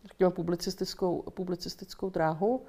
řekněme, 0.05 0.31
publicistickou, 0.31 1.21
publicistickou 1.21 2.09
dráhu 2.09 2.61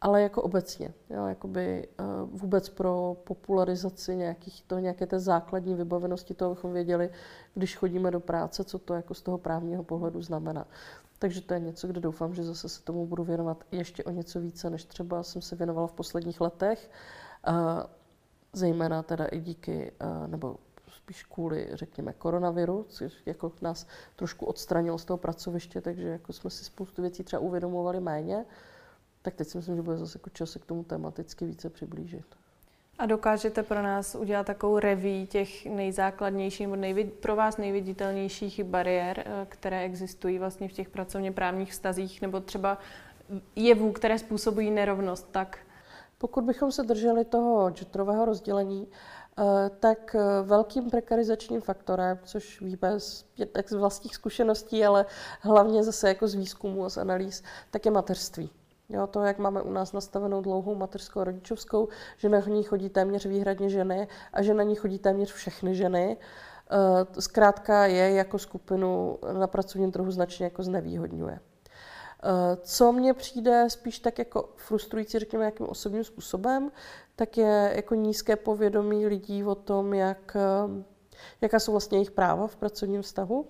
ale 0.00 0.22
jako 0.22 0.42
obecně, 0.42 0.94
jo, 1.10 1.26
jakoby 1.26 1.88
uh, 2.00 2.40
vůbec 2.40 2.68
pro 2.68 3.16
popularizaci 3.24 4.16
nějakých, 4.16 4.62
to, 4.62 4.78
nějaké 4.78 5.06
té 5.06 5.20
základní 5.20 5.74
vybavenosti 5.74 6.34
toho, 6.34 6.50
abychom 6.50 6.72
věděli, 6.72 7.10
když 7.54 7.76
chodíme 7.76 8.10
do 8.10 8.20
práce, 8.20 8.64
co 8.64 8.78
to 8.78 8.94
jako 8.94 9.14
z 9.14 9.22
toho 9.22 9.38
právního 9.38 9.82
pohledu 9.82 10.22
znamená. 10.22 10.66
Takže 11.18 11.40
to 11.40 11.54
je 11.54 11.60
něco, 11.60 11.86
kde 11.86 12.00
doufám, 12.00 12.34
že 12.34 12.44
zase 12.44 12.68
se 12.68 12.82
tomu 12.82 13.06
budu 13.06 13.24
věnovat 13.24 13.64
ještě 13.72 14.04
o 14.04 14.10
něco 14.10 14.40
více, 14.40 14.70
než 14.70 14.84
třeba 14.84 15.22
jsem 15.22 15.42
se 15.42 15.56
věnovala 15.56 15.86
v 15.86 15.92
posledních 15.92 16.40
letech, 16.40 16.90
uh, 17.48 17.54
zejména 18.52 19.02
teda 19.02 19.24
i 19.24 19.40
díky, 19.40 19.92
uh, 20.02 20.28
nebo 20.28 20.56
spíš 20.96 21.22
kvůli, 21.24 21.68
řekněme, 21.72 22.12
koronaviru, 22.12 22.86
což 22.88 23.22
jako 23.26 23.52
nás 23.62 23.86
trošku 24.16 24.46
odstranilo 24.46 24.98
z 24.98 25.04
toho 25.04 25.16
pracoviště, 25.16 25.80
takže 25.80 26.08
jako 26.08 26.32
jsme 26.32 26.50
si 26.50 26.64
spoustu 26.64 27.02
věcí 27.02 27.24
třeba 27.24 27.40
uvědomovali 27.40 28.00
méně 28.00 28.44
tak 29.24 29.34
teď 29.34 29.48
si 29.48 29.58
myslím, 29.58 29.76
že 29.76 29.82
bude 29.82 29.96
zase 29.96 30.18
jako 30.18 30.30
čas 30.30 30.50
se 30.50 30.58
k 30.58 30.64
tomu 30.64 30.84
tematicky 30.84 31.44
více 31.44 31.70
přiblížit. 31.70 32.24
A 32.98 33.06
dokážete 33.06 33.62
pro 33.62 33.82
nás 33.82 34.14
udělat 34.14 34.46
takovou 34.46 34.78
reví 34.78 35.26
těch 35.26 35.66
nejzákladnějších 35.66 36.66
nebo 36.66 36.76
nejvid, 36.76 37.12
pro 37.12 37.36
vás 37.36 37.56
nejviditelnějších 37.56 38.64
bariér, 38.64 39.24
eh, 39.26 39.46
které 39.48 39.82
existují 39.82 40.38
vlastně 40.38 40.68
v 40.68 40.72
těch 40.72 40.88
pracovně 40.88 41.32
právních 41.32 41.72
vztazích, 41.72 42.22
nebo 42.22 42.40
třeba 42.40 42.78
jevů, 43.56 43.92
které 43.92 44.18
způsobují 44.18 44.70
nerovnost, 44.70 45.28
tak? 45.30 45.58
Pokud 46.18 46.44
bychom 46.44 46.72
se 46.72 46.82
drželi 46.82 47.24
toho 47.24 47.70
genderového 47.70 48.24
rozdělení, 48.24 48.88
eh, 49.38 49.70
tak 49.80 50.14
eh, 50.14 50.42
velkým 50.42 50.90
prekarizačním 50.90 51.60
faktorem, 51.60 52.18
což 52.24 52.60
víme 52.60 53.00
z, 53.00 53.24
tak 53.52 53.68
z 53.68 53.74
vlastních 53.74 54.14
zkušeností, 54.14 54.84
ale 54.84 55.06
hlavně 55.40 55.84
zase 55.84 56.08
jako 56.08 56.28
z 56.28 56.34
výzkumu 56.34 56.84
a 56.84 56.88
z 56.88 56.98
analýz, 56.98 57.42
tak 57.70 57.86
je 57.86 57.90
mateřství. 57.90 58.50
Jo, 58.88 59.06
to, 59.06 59.22
jak 59.22 59.38
máme 59.38 59.62
u 59.62 59.72
nás 59.72 59.92
nastavenou 59.92 60.40
dlouhou 60.40 60.74
mateřskou 60.74 61.20
a 61.20 61.24
rodičovskou, 61.24 61.88
že 62.16 62.28
na 62.28 62.40
ní 62.40 62.62
chodí 62.62 62.88
téměř 62.88 63.26
výhradně 63.26 63.68
ženy 63.68 64.08
a 64.32 64.42
že 64.42 64.54
na 64.54 64.62
ní 64.62 64.74
chodí 64.74 64.98
téměř 64.98 65.32
všechny 65.32 65.74
ženy, 65.74 66.16
eh, 66.16 67.20
zkrátka 67.20 67.86
je 67.86 68.10
jako 68.10 68.38
skupinu 68.38 69.18
na 69.38 69.46
pracovním 69.46 69.92
trhu 69.92 70.10
značně 70.10 70.44
jako 70.44 70.62
znevýhodňuje. 70.62 71.40
Eh, 71.40 72.56
co 72.56 72.92
mně 72.92 73.14
přijde 73.14 73.66
spíš 73.70 73.98
tak 73.98 74.18
jako 74.18 74.48
frustrující, 74.56 75.18
řekněme, 75.18 75.42
nějakým 75.44 75.68
osobním 75.68 76.04
způsobem, 76.04 76.72
tak 77.16 77.36
je 77.36 77.72
jako 77.76 77.94
nízké 77.94 78.36
povědomí 78.36 79.06
lidí 79.06 79.44
o 79.44 79.54
tom, 79.54 79.94
jak, 79.94 80.36
eh, 80.36 80.84
jaká 81.40 81.58
jsou 81.58 81.72
vlastně 81.72 81.98
jejich 81.98 82.10
práva 82.10 82.46
v 82.46 82.56
pracovním 82.56 83.02
vztahu, 83.02 83.46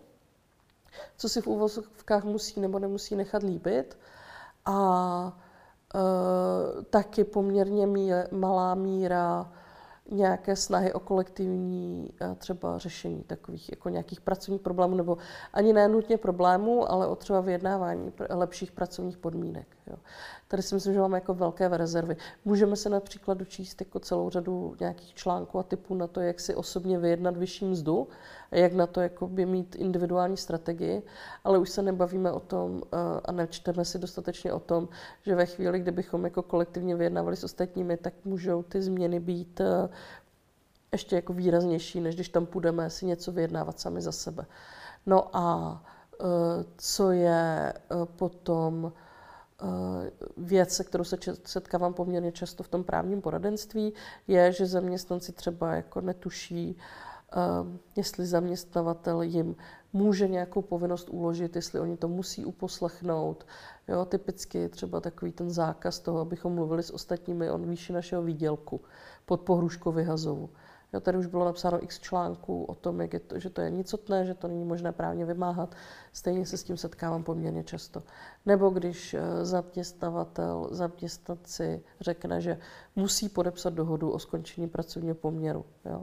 co 1.17 1.29
si 1.29 1.41
v 1.41 1.47
úvozovkách 1.47 2.25
musí 2.25 2.61
nebo 2.61 2.79
nemusí 2.79 3.17
nechat 3.17 3.43
líbit 3.43 3.99
a 4.67 5.39
e, 5.95 6.83
taky 6.83 7.25
poměrně 7.25 7.87
mír, 7.87 8.15
malá 8.31 8.75
míra 8.75 9.53
nějaké 10.11 10.57
snahy 10.57 10.93
o 10.93 11.01
kolektivní 11.01 12.11
e, 12.21 12.35
třeba 12.35 12.79
řešení 12.79 13.23
takových 13.23 13.71
jako 13.71 13.89
nějakých 13.89 14.21
pracovních 14.21 14.63
problémů, 14.63 14.97
nebo 14.97 15.19
ani 15.53 15.73
ne 15.73 15.89
nutně 15.89 16.19
problémů, 16.19 16.91
ale 16.91 17.07
o 17.07 17.17
třeba 17.17 17.41
vyjednávání 17.41 18.13
lepších 18.31 18.73
pracovních 18.73 19.19
podmínek. 19.19 19.67
Jo. 19.87 19.97
Tady 20.49 20.63
si 20.63 20.75
myslím, 20.75 20.95
že 20.95 21.01
máme 21.01 21.17
jako 21.17 21.35
velké 21.35 21.69
rezervy. 21.69 22.17
Můžeme 22.45 22.77
se 22.77 22.89
například 22.89 23.39
dočíst 23.39 23.81
jako 23.81 24.01
celou 24.01 24.31
řadu 24.31 24.77
nějakých 24.81 25.15
článků 25.15 25.59
a 25.59 25.63
typů 25.63 25.95
na 25.95 26.07
to, 26.07 26.21
jak 26.21 26.41
si 26.41 26.55
osobně 26.55 26.99
vyjednat 26.99 27.37
vyšší 27.37 27.65
mzdu, 27.65 28.09
jak 28.51 28.73
na 28.73 28.87
to 28.87 29.01
jako 29.01 29.29
by 29.29 29.47
mít 29.47 29.77
individuální 29.77 30.37
strategii, 30.37 31.03
ale 31.45 31.59
už 31.59 31.71
se 31.71 31.83
nebavíme 31.83 32.33
o 32.33 32.41
tom 32.41 32.83
eh, 32.85 32.97
a 33.25 33.33
nečteme 33.33 33.85
si 33.85 33.99
dostatečně 33.99 34.53
o 34.53 34.61
tom, 34.61 34.89
že 35.23 35.35
ve 35.35 35.47
chvíli, 35.47 35.81
kdybychom 35.81 36.25
jako 36.25 36.43
kolektivně 36.43 36.97
vyjednávali 36.97 37.37
s 37.37 37.45
ostatními, 37.45 37.97
tak 37.97 38.15
můžou 38.25 38.63
ty 38.63 38.83
změny 38.83 39.21
být 39.21 39.61
eh, 39.61 39.89
ještě 40.93 41.17
jako 41.17 41.33
výraznější, 41.33 42.01
než 42.01 42.15
když 42.15 42.29
tam 42.29 42.47
půjdeme 42.47 42.91
si 42.91 43.07
něco 43.07 43.33
vyjednávat 43.33 43.81
sami 43.81 44.01
za 44.01 44.13
sebe. 44.13 44.47
No 45.07 45.37
a 45.37 45.83
eh, 46.21 46.25
co 46.77 47.11
je 47.11 47.73
potom 48.17 48.93
věc, 50.37 50.73
se 50.73 50.85
kterou 50.85 51.05
se 51.05 51.17
setkávám 51.45 51.95
poměrně 51.95 52.33
často 52.33 52.63
v 52.63 52.69
tom 52.69 52.85
právním 52.85 53.21
poradenství, 53.21 53.93
je, 54.29 54.53
že 54.53 54.67
zaměstnanci 54.67 55.33
třeba 55.33 55.75
jako 55.75 56.01
netuší, 56.01 56.79
jestli 57.97 58.27
zaměstnavatel 58.27 59.23
jim 59.23 59.57
může 59.93 60.29
nějakou 60.29 60.63
povinnost 60.63 61.09
uložit, 61.09 61.57
jestli 61.57 61.81
oni 61.81 61.97
to 61.97 62.09
musí 62.09 62.45
uposlechnout. 62.45 63.47
Jo, 63.89 64.05
typicky 64.05 64.69
třeba 64.69 65.01
takový 65.01 65.33
ten 65.33 65.51
zákaz 65.51 65.99
toho, 65.99 66.21
abychom 66.21 66.55
mluvili 66.55 66.83
s 66.83 66.91
ostatními 66.91 67.51
o 67.51 67.59
výši 67.59 67.93
našeho 67.93 68.23
výdělku 68.23 68.81
pod 69.27 69.41
pohruškou 69.41 69.93
vyhazovu. 69.93 70.51
Jo, 70.95 71.01
tady 71.01 71.19
už 71.19 71.27
bylo 71.27 71.45
napsáno 71.45 71.85
x 71.85 72.01
článků 72.01 72.65
o 72.65 72.75
tom, 72.75 73.01
jak 73.01 73.13
je 73.13 73.21
to, 73.21 73.39
že 73.39 73.51
to 73.51 73.61
je 73.61 73.71
nicotné, 73.71 74.25
že 74.25 74.35
to 74.35 74.49
není 74.49 74.65
možné 74.65 74.93
právně 74.93 75.25
vymáhat. 75.25 75.75
Stejně 76.13 76.47
se 76.47 76.57
s 76.57 76.63
tím 76.65 76.77
setkávám 76.77 77.25
poměrně 77.25 77.65
často. 77.65 78.03
Nebo 78.47 78.71
když 78.71 79.15
eh, 79.15 79.45
zaměstnavatel 79.45 80.69
zaměstnanci 80.71 81.83
řekne, 82.01 82.41
že 82.41 82.59
musí 82.97 83.29
podepsat 83.29 83.75
dohodu 83.75 84.11
o 84.11 84.19
skončení 84.19 84.69
pracovního 84.69 85.15
poměru, 85.15 85.65
jo, 85.85 86.03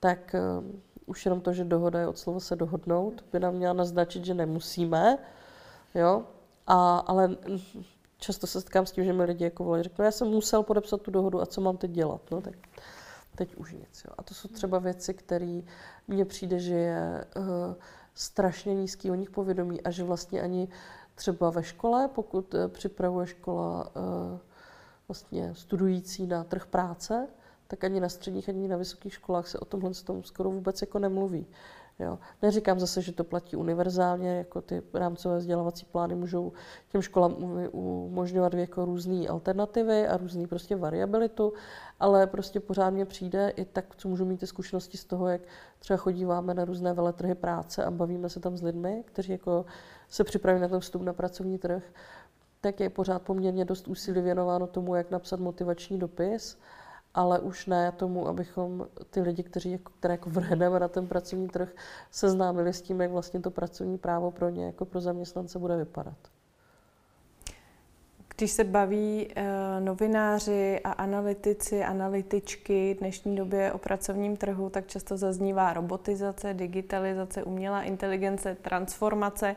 tak 0.00 0.34
uh, 0.60 0.64
už 1.06 1.24
jenom 1.24 1.40
to, 1.40 1.52
že 1.52 1.64
dohoda 1.64 2.00
je 2.00 2.08
od 2.08 2.18
slova 2.18 2.40
se 2.40 2.56
dohodnout, 2.56 3.24
by 3.32 3.40
nám 3.40 3.54
měla 3.54 3.72
naznačit, 3.72 4.24
že 4.24 4.34
nemusíme, 4.34 5.18
jo, 5.94 6.24
a, 6.66 6.98
ale 6.98 7.36
často 8.18 8.46
se 8.46 8.60
setkám 8.60 8.86
s 8.86 8.92
tím, 8.92 9.04
že 9.04 9.12
mi 9.12 9.24
lidi 9.24 9.44
jako 9.44 9.64
volají, 9.64 9.82
řeknou, 9.82 10.04
já 10.04 10.10
jsem 10.10 10.28
musel 10.28 10.62
podepsat 10.62 11.02
tu 11.02 11.10
dohodu 11.10 11.40
a 11.40 11.46
co 11.46 11.60
mám 11.60 11.76
teď 11.76 11.90
dělat, 11.90 12.20
no 12.30 12.40
tak 12.40 12.54
teď 13.38 13.56
už 13.56 13.72
nic. 13.72 14.04
Jo. 14.04 14.14
A 14.18 14.22
to 14.22 14.34
jsou 14.34 14.48
třeba 14.48 14.78
věci, 14.78 15.14
které 15.14 15.60
mně 16.08 16.24
přijde, 16.24 16.58
že 16.58 16.74
je 16.74 17.24
uh, 17.36 17.44
strašně 18.14 18.74
nízký 18.74 19.10
o 19.10 19.14
nich 19.14 19.30
povědomí 19.30 19.82
a 19.82 19.90
že 19.90 20.04
vlastně 20.04 20.42
ani 20.42 20.68
třeba 21.14 21.50
ve 21.50 21.62
škole, 21.62 22.08
pokud 22.08 22.54
uh, 22.54 22.68
připravuje 22.68 23.26
škola 23.26 23.96
uh, 23.96 24.38
vlastně 25.08 25.54
studující 25.54 26.26
na 26.26 26.44
trh 26.44 26.66
práce, 26.66 27.28
tak 27.66 27.84
ani 27.84 28.00
na 28.00 28.08
středních, 28.08 28.48
ani 28.48 28.68
na 28.68 28.76
vysokých 28.76 29.14
školách 29.14 29.48
se 29.48 29.58
o 29.58 29.64
tomhle 29.64 29.90
tom 29.94 30.22
skoro 30.22 30.50
vůbec 30.50 30.80
jako 30.80 30.98
nemluví. 30.98 31.46
Jo. 31.98 32.18
Neříkám 32.42 32.80
zase, 32.80 33.02
že 33.02 33.12
to 33.12 33.24
platí 33.24 33.56
univerzálně, 33.56 34.36
jako 34.36 34.60
ty 34.60 34.82
rámcové 34.94 35.38
vzdělávací 35.38 35.86
plány 35.86 36.14
můžou 36.14 36.52
těm 36.88 37.02
školám 37.02 37.36
umožňovat 37.72 38.54
jako 38.54 38.84
různé 38.84 39.28
alternativy 39.28 40.08
a 40.08 40.16
různý 40.16 40.46
prostě 40.46 40.76
variabilitu, 40.76 41.52
ale 42.00 42.26
prostě 42.26 42.60
pořád 42.60 42.90
mě 42.90 43.04
přijde 43.04 43.50
i 43.56 43.64
tak, 43.64 43.96
co 43.96 44.08
můžu 44.08 44.24
mít 44.24 44.40
ty 44.40 44.46
zkušenosti 44.46 44.96
z 44.96 45.04
toho, 45.04 45.28
jak 45.28 45.40
třeba 45.78 45.96
chodíváme 45.96 46.54
na 46.54 46.64
různé 46.64 46.92
veletrhy 46.92 47.34
práce 47.34 47.84
a 47.84 47.90
bavíme 47.90 48.28
se 48.28 48.40
tam 48.40 48.56
s 48.56 48.62
lidmi, 48.62 49.02
kteří 49.06 49.32
jako 49.32 49.66
se 50.08 50.24
připraví 50.24 50.60
na 50.60 50.68
ten 50.68 50.80
vstup 50.80 51.02
na 51.02 51.12
pracovní 51.12 51.58
trh, 51.58 51.82
tak 52.60 52.80
je 52.80 52.90
pořád 52.90 53.22
poměrně 53.22 53.64
dost 53.64 53.88
úsilí 53.88 54.20
věnováno 54.20 54.66
tomu, 54.66 54.94
jak 54.94 55.10
napsat 55.10 55.40
motivační 55.40 55.98
dopis, 55.98 56.58
ale 57.14 57.38
už 57.38 57.66
ne 57.66 57.92
tomu, 57.92 58.28
abychom 58.28 58.86
ty 59.10 59.20
lidi, 59.20 59.42
kteří, 59.42 59.72
jako, 59.72 59.92
které 59.98 60.14
jako 60.14 60.30
vrhneme 60.30 60.80
na 60.80 60.88
ten 60.88 61.06
pracovní 61.06 61.48
trh, 61.48 61.68
seznámili 62.10 62.72
s 62.72 62.82
tím, 62.82 63.00
jak 63.00 63.10
vlastně 63.10 63.40
to 63.40 63.50
pracovní 63.50 63.98
právo 63.98 64.30
pro 64.30 64.48
ně 64.48 64.66
jako 64.66 64.84
pro 64.84 65.00
zaměstnance 65.00 65.58
bude 65.58 65.76
vypadat. 65.76 66.16
Když 68.36 68.50
se 68.50 68.64
baví 68.64 69.26
uh, 69.26 69.42
novináři 69.84 70.80
a 70.84 70.92
analytici, 70.92 71.84
analytičky 71.84 72.94
v 72.94 72.98
dnešní 72.98 73.36
době 73.36 73.72
o 73.72 73.78
pracovním 73.78 74.36
trhu, 74.36 74.70
tak 74.70 74.86
často 74.86 75.16
zaznívá 75.16 75.72
robotizace, 75.72 76.54
digitalizace, 76.54 77.44
umělá 77.44 77.82
inteligence, 77.82 78.56
transformace. 78.62 79.56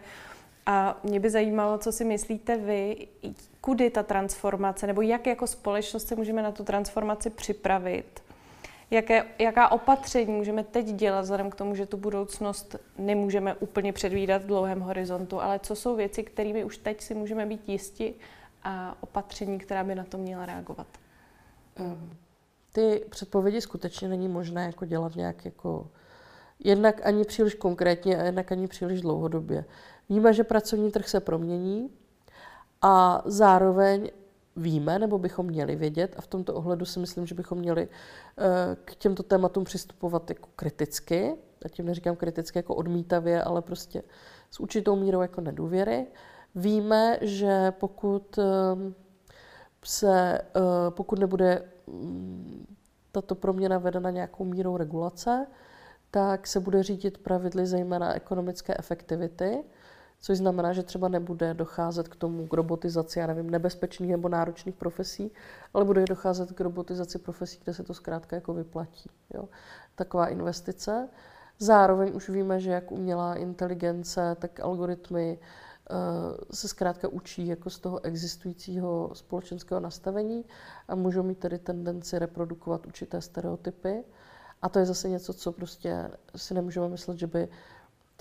A 0.66 1.00
mě 1.04 1.20
by 1.20 1.30
zajímalo, 1.30 1.78
co 1.78 1.92
si 1.92 2.06
myslíte 2.06 2.58
vy, 2.58 3.08
kudy 3.62 3.90
ta 3.90 4.04
transformace, 4.04 4.88
nebo 4.88 5.02
jak 5.02 5.28
jako 5.28 5.48
společnost 5.48 6.08
se 6.08 6.16
můžeme 6.16 6.42
na 6.42 6.52
tu 6.52 6.64
transformaci 6.64 7.30
připravit, 7.30 8.22
jaké, 8.92 9.26
jaká 9.40 9.72
opatření 9.72 10.34
můžeme 10.34 10.64
teď 10.64 10.86
dělat, 10.86 11.22
vzhledem 11.22 11.50
k 11.50 11.56
tomu, 11.56 11.76
že 11.76 11.86
tu 11.86 11.98
budoucnost 11.98 12.76
nemůžeme 12.98 13.54
úplně 13.54 13.94
předvídat 13.94 14.42
v 14.42 14.46
dlouhém 14.46 14.80
horizontu, 14.80 15.42
ale 15.42 15.60
co 15.60 15.76
jsou 15.76 15.96
věci, 15.96 16.24
kterými 16.24 16.64
už 16.64 16.78
teď 16.78 17.02
si 17.02 17.14
můžeme 17.16 17.46
být 17.46 17.70
jisti 17.70 18.14
a 18.64 18.98
opatření, 19.02 19.60
která 19.60 19.84
by 19.84 19.96
na 19.96 20.04
to 20.04 20.18
měla 20.18 20.46
reagovat? 20.46 20.88
Ehm, 21.76 22.18
ty 22.72 23.06
předpovědi 23.10 23.62
skutečně 23.62 24.08
není 24.08 24.28
možné 24.28 24.66
jako 24.66 24.86
dělat 24.86 25.16
nějak 25.16 25.46
jako 25.46 25.88
jednak 26.64 27.06
ani 27.06 27.24
příliš 27.24 27.54
konkrétně 27.54 28.22
a 28.22 28.24
jednak 28.24 28.52
ani 28.52 28.68
příliš 28.68 29.02
dlouhodobě. 29.02 29.66
Víme, 30.12 30.34
že 30.34 30.44
pracovní 30.44 30.92
trh 30.92 31.10
se 31.10 31.20
promění 31.20 31.90
a 32.82 33.24
zároveň 33.26 34.12
víme, 34.56 35.00
nebo 35.00 35.20
bychom 35.20 35.46
měli 35.46 35.76
vědět, 35.76 36.16
a 36.18 36.22
v 36.22 36.28
tomto 36.28 36.54
ohledu 36.54 36.86
si 36.86 37.00
myslím, 37.00 37.26
že 37.26 37.36
bychom 37.36 37.58
měli 37.58 37.88
eh, 38.38 38.76
k 38.86 38.96
těmto 38.96 39.24
tématům 39.24 39.64
přistupovat 39.64 40.30
jako 40.30 40.50
kriticky, 40.56 41.36
a 41.66 41.70
tím 41.70 41.86
neříkám 41.86 42.16
kriticky 42.16 42.60
jako 42.60 42.76
odmítavě, 42.76 43.44
ale 43.44 43.62
prostě 43.62 44.04
s 44.52 44.60
určitou 44.60 44.96
mírou 44.96 45.22
jako 45.22 45.42
nedůvěry. 45.42 46.08
Víme, 46.56 47.18
že 47.22 47.72
pokud 47.72 48.38
eh, 48.38 48.44
se, 49.86 50.42
eh, 50.42 50.62
pokud 50.90 51.20
nebude 51.20 51.72
mm, 51.88 52.76
tato 53.12 53.36
proměna 53.36 53.78
vedena 53.78 54.10
nějakou 54.10 54.46
mírou 54.46 54.78
regulace, 54.78 55.48
tak 56.12 56.48
se 56.48 56.60
bude 56.60 56.84
řídit 56.84 57.18
pravidly 57.18 57.66
zejména 57.66 58.14
ekonomické 58.14 58.76
efektivity, 58.80 59.64
což 60.22 60.38
znamená, 60.38 60.74
že 60.74 60.84
třeba 60.84 61.08
nebude 61.08 61.54
docházet 61.54 62.08
k 62.08 62.16
tomu 62.16 62.48
k 62.48 62.54
robotizaci, 62.54 63.20
já 63.20 63.28
nevím, 63.28 63.50
nebezpečných 63.50 64.12
nebo 64.12 64.30
náročných 64.30 64.76
profesí, 64.76 65.32
ale 65.74 65.86
bude 65.86 66.06
docházet 66.06 66.52
k 66.52 66.62
robotizaci 66.62 67.20
profesí, 67.20 67.60
kde 67.64 67.74
se 67.74 67.84
to 67.84 67.94
zkrátka 67.94 68.36
jako 68.36 68.54
vyplatí. 68.54 69.10
Jo? 69.34 69.50
Taková 69.96 70.28
investice. 70.28 71.10
Zároveň 71.60 72.16
už 72.16 72.30
víme, 72.30 72.60
že 72.60 72.72
jak 72.72 72.92
umělá 72.92 73.36
inteligence, 73.36 74.36
tak 74.40 74.60
algoritmy 74.60 75.40
uh, 75.92 75.98
se 76.52 76.68
zkrátka 76.68 77.08
učí 77.08 77.48
jako 77.48 77.70
z 77.70 77.80
toho 77.80 78.06
existujícího 78.06 79.10
společenského 79.14 79.80
nastavení 79.80 80.46
a 80.88 80.96
můžou 80.96 81.24
mít 81.24 81.38
tedy 81.38 81.60
tendenci 81.60 82.20
reprodukovat 82.20 82.86
určité 82.86 83.22
stereotypy. 83.22 84.04
A 84.62 84.70
to 84.70 84.80
je 84.80 84.86
zase 84.86 85.10
něco, 85.10 85.34
co 85.34 85.52
prostě 85.52 86.12
si 86.36 86.54
nemůžeme 86.54 86.90
myslet, 86.90 87.18
že 87.18 87.28
by 87.28 87.50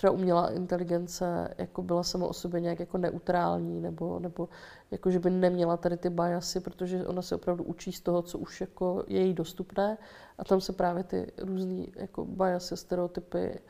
třeba 0.01 0.13
umělá 0.13 0.51
inteligence 0.51 1.55
jako 1.59 1.83
byla 1.83 2.03
sama 2.03 2.27
o 2.27 2.33
sobě 2.33 2.61
nějak 2.61 2.81
jako 2.81 2.99
neutrální, 2.99 3.81
nebo, 3.81 4.19
nebo 4.19 4.49
jako, 4.91 5.11
že 5.11 5.19
by 5.19 5.31
neměla 5.31 5.77
tady 5.77 5.97
ty 5.97 6.11
biasy, 6.11 6.61
protože 6.61 7.07
ona 7.07 7.23
se 7.23 7.35
opravdu 7.35 7.65
učí 7.65 7.93
z 7.93 8.01
toho, 8.01 8.23
co 8.23 8.39
už 8.39 8.61
jako 8.61 9.05
je 9.07 9.21
jí 9.21 9.35
dostupné 9.35 9.99
a 10.39 10.45
tam 10.45 10.61
se 10.61 10.73
právě 10.73 11.05
ty 11.05 11.33
různé 11.39 11.87
jako 11.97 12.25
biasy, 12.25 12.77
stereotypy 12.77 13.61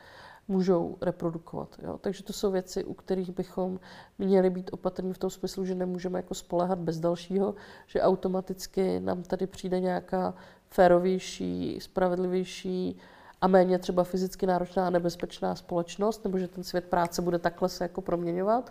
můžou 0.48 0.96
reprodukovat. 1.00 1.76
Jo? 1.82 1.98
Takže 1.98 2.22
to 2.22 2.32
jsou 2.32 2.50
věci, 2.50 2.84
u 2.84 2.94
kterých 2.94 3.30
bychom 3.30 3.80
měli 4.18 4.50
být 4.50 4.70
opatrní 4.72 5.12
v 5.12 5.18
tom 5.18 5.30
smyslu, 5.30 5.64
že 5.64 5.74
nemůžeme 5.74 6.18
jako 6.18 6.34
spolehat 6.34 6.78
bez 6.78 7.00
dalšího, 7.00 7.54
že 7.86 8.02
automaticky 8.02 9.00
nám 9.00 9.22
tady 9.22 9.46
přijde 9.46 9.80
nějaká 9.80 10.34
férovější, 10.68 11.78
spravedlivější 11.80 13.00
a 13.40 13.46
méně 13.46 13.78
třeba 13.78 14.04
fyzicky 14.04 14.46
náročná 14.46 14.86
a 14.86 14.90
nebezpečná 14.90 15.54
společnost, 15.54 16.24
nebo 16.24 16.38
že 16.38 16.48
ten 16.48 16.64
svět 16.64 16.84
práce 16.84 17.22
bude 17.22 17.38
takhle 17.38 17.68
se 17.68 17.84
jako 17.84 18.00
proměňovat, 18.00 18.70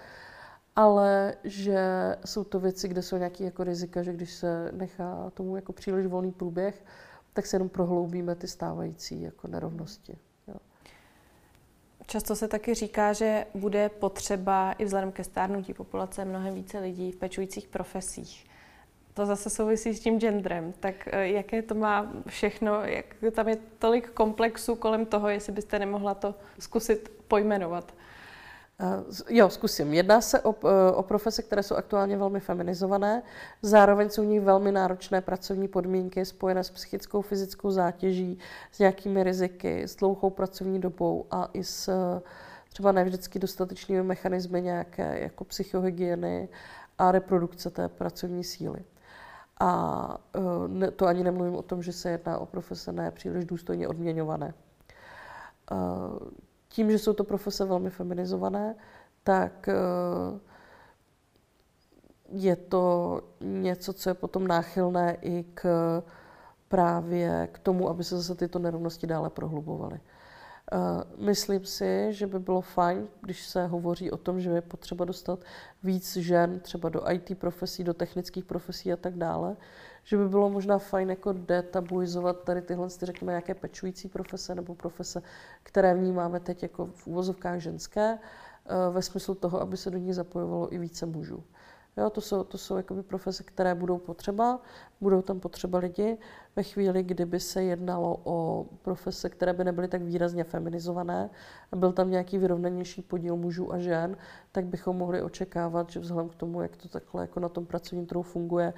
ale 0.76 1.36
že 1.44 1.80
jsou 2.26 2.44
to 2.44 2.60
věci, 2.60 2.88
kde 2.88 3.02
jsou 3.02 3.18
nějaké 3.18 3.44
jako 3.44 3.64
rizika, 3.64 4.04
že 4.04 4.14
když 4.14 4.34
se 4.34 4.72
nechá 4.72 5.32
tomu 5.34 5.56
jako 5.56 5.74
příliš 5.74 6.08
volný 6.08 6.32
průběh, 6.32 6.86
tak 7.34 7.46
se 7.46 7.56
jenom 7.56 7.70
prohloubíme 7.70 8.36
ty 8.36 8.48
stávající 8.48 9.22
jako 9.22 9.48
nerovnosti. 9.48 10.18
Jo. 10.48 10.56
Často 12.06 12.36
se 12.36 12.48
taky 12.48 12.74
říká, 12.74 13.14
že 13.14 13.46
bude 13.56 13.90
potřeba 13.90 14.72
i 14.72 14.86
vzhledem 14.86 15.12
ke 15.12 15.24
stárnutí 15.24 15.74
populace 15.74 16.26
mnohem 16.26 16.54
více 16.54 16.80
lidí 16.80 17.12
v 17.12 17.16
pečujících 17.16 17.68
profesích 17.68 18.49
to 19.20 19.26
zase 19.26 19.50
souvisí 19.50 19.94
s 19.94 20.00
tím 20.00 20.20
genderem, 20.20 20.74
tak 20.80 20.96
eh, 21.08 21.28
jaké 21.28 21.62
to 21.62 21.76
má 21.76 22.12
všechno, 22.28 22.82
jak 22.82 23.06
tam 23.32 23.48
je 23.48 23.58
tolik 23.80 24.10
komplexů 24.10 24.76
kolem 24.76 25.06
toho, 25.06 25.30
jestli 25.30 25.54
byste 25.54 25.80
nemohla 25.80 26.14
to 26.14 26.36
zkusit 26.60 27.12
pojmenovat. 27.28 27.94
Uh, 28.82 29.16
jo, 29.30 29.50
zkusím. 29.50 29.94
Jedná 29.94 30.22
se 30.22 30.40
o, 30.42 30.56
eh, 30.68 30.92
o 30.92 31.04
profese, 31.04 31.42
které 31.42 31.64
jsou 31.64 31.76
aktuálně 31.76 32.18
velmi 32.18 32.40
feminizované, 32.40 33.24
zároveň 33.62 34.10
jsou 34.10 34.22
v 34.22 34.26
nich 34.26 34.42
velmi 34.42 34.72
náročné 34.72 35.22
pracovní 35.22 35.68
podmínky 35.68 36.26
spojené 36.26 36.64
s 36.64 36.70
psychickou, 36.70 37.22
fyzickou 37.22 37.72
zátěží, 37.72 38.40
s 38.72 38.80
nějakými 38.80 39.24
riziky, 39.24 39.84
s 39.84 39.96
dlouhou 39.96 40.30
pracovní 40.30 40.80
dobou 40.80 41.26
a 41.32 41.50
i 41.54 41.64
s 41.64 41.92
třeba 42.70 42.92
nevždycky 42.92 43.40
dostatečnými 43.40 44.04
mechanismy 44.04 44.62
nějaké 44.62 45.20
jako 45.20 45.44
psychohygieny 45.44 46.50
a 46.98 47.12
reprodukce 47.12 47.70
té 47.70 47.88
pracovní 47.88 48.44
síly. 48.44 48.80
A 49.60 50.18
e, 50.86 50.92
to 50.92 51.06
ani 51.06 51.24
nemluvím 51.24 51.56
o 51.56 51.62
tom, 51.62 51.84
že 51.84 51.94
se 51.94 52.10
jedná 52.10 52.38
o 52.38 52.46
profese 52.46 52.92
ne 52.92 53.12
příliš 53.12 53.46
důstojně 53.46 53.88
odměňované. 53.88 54.48
E, 54.48 55.76
tím, 56.68 56.92
že 56.92 57.00
jsou 57.00 57.14
to 57.14 57.24
profese 57.24 57.66
velmi 57.66 57.90
feminizované, 57.90 58.76
tak 59.24 59.70
e, 59.70 59.74
je 62.32 62.56
to 62.56 63.22
něco, 63.42 63.94
co 63.94 64.10
je 64.10 64.14
potom 64.14 64.48
náchylné 64.48 65.18
i 65.22 65.44
k 65.54 65.64
právě 66.68 67.50
k 67.52 67.60
tomu, 67.60 67.90
aby 67.90 68.04
se 68.04 68.18
zase 68.18 68.36
tyto 68.36 68.60
nerovnosti 68.60 69.08
dále 69.08 69.30
prohlubovaly. 69.30 70.00
Myslím 71.18 71.66
si, 71.66 72.08
že 72.14 72.28
by 72.28 72.40
bylo 72.40 72.62
fajn, 72.62 73.08
když 73.22 73.48
se 73.48 73.68
hovoří 73.68 74.12
o 74.12 74.18
tom, 74.18 74.40
že 74.40 74.50
je 74.50 74.62
potřeba 74.62 75.06
dostat 75.06 75.40
víc 75.84 76.18
žen 76.18 76.60
třeba 76.60 76.90
do 76.90 77.12
IT 77.12 77.40
profesí, 77.40 77.84
do 77.84 77.94
technických 77.94 78.46
profesí 78.46 78.94
a 78.94 78.96
tak 78.96 79.14
dále, 79.14 79.56
že 80.04 80.18
by 80.18 80.30
bylo 80.30 80.50
možná 80.50 80.78
fajn 80.78 81.10
jako 81.10 81.34
detabuizovat 81.34 82.44
tady 82.44 82.62
tyhle, 82.62 82.88
řekněme, 83.02 83.32
nějaké 83.32 83.54
pečující 83.54 84.08
profese 84.08 84.56
nebo 84.56 84.76
profese, 84.76 85.22
které 85.64 85.94
vnímáme 85.94 86.40
teď 86.40 86.64
jako 86.64 86.86
v 86.86 87.08
úvozovkách 87.08 87.60
ženské, 87.60 88.20
eh, 88.20 88.74
ve 88.92 89.02
smyslu 89.02 89.36
toho, 89.36 89.62
aby 89.62 89.78
se 89.78 89.92
do 89.92 89.98
nich 89.98 90.16
zapojovalo 90.16 90.74
i 90.74 90.78
více 90.78 91.06
mužů. 91.06 91.44
Jo, 92.00 92.10
to 92.10 92.22
jsou, 92.22 92.44
to 92.44 92.58
jsou 92.58 92.78
jakoby 92.78 93.04
profese, 93.04 93.44
které 93.44 93.76
budou 93.76 93.98
potřeba, 93.98 94.60
budou 95.02 95.22
tam 95.22 95.40
potřeba 95.40 95.80
lidi. 95.80 96.18
Ve 96.56 96.64
chvíli, 96.64 97.04
kdyby 97.04 97.40
se 97.40 97.64
jednalo 97.64 98.22
o 98.24 98.66
profese, 98.82 99.30
které 99.30 99.54
by 99.54 99.64
nebyly 99.64 99.88
tak 99.88 100.02
výrazně 100.02 100.44
feminizované 100.44 101.30
a 101.72 101.76
byl 101.76 101.92
tam 101.92 102.12
nějaký 102.12 102.38
vyrovnanější 102.38 103.02
podíl 103.02 103.36
mužů 103.36 103.74
a 103.74 103.80
žen, 103.80 104.18
tak 104.52 104.66
bychom 104.66 104.98
mohli 104.98 105.22
očekávat, 105.22 105.90
že 105.90 106.00
vzhledem 106.00 106.30
k 106.30 106.36
tomu, 106.36 106.62
jak 106.62 106.78
to 106.78 106.88
takhle 106.88 107.22
jako 107.22 107.40
na 107.40 107.50
tom 107.50 107.66
pracovním 107.66 108.06
trhu 108.06 108.22
funguje, 108.22 108.74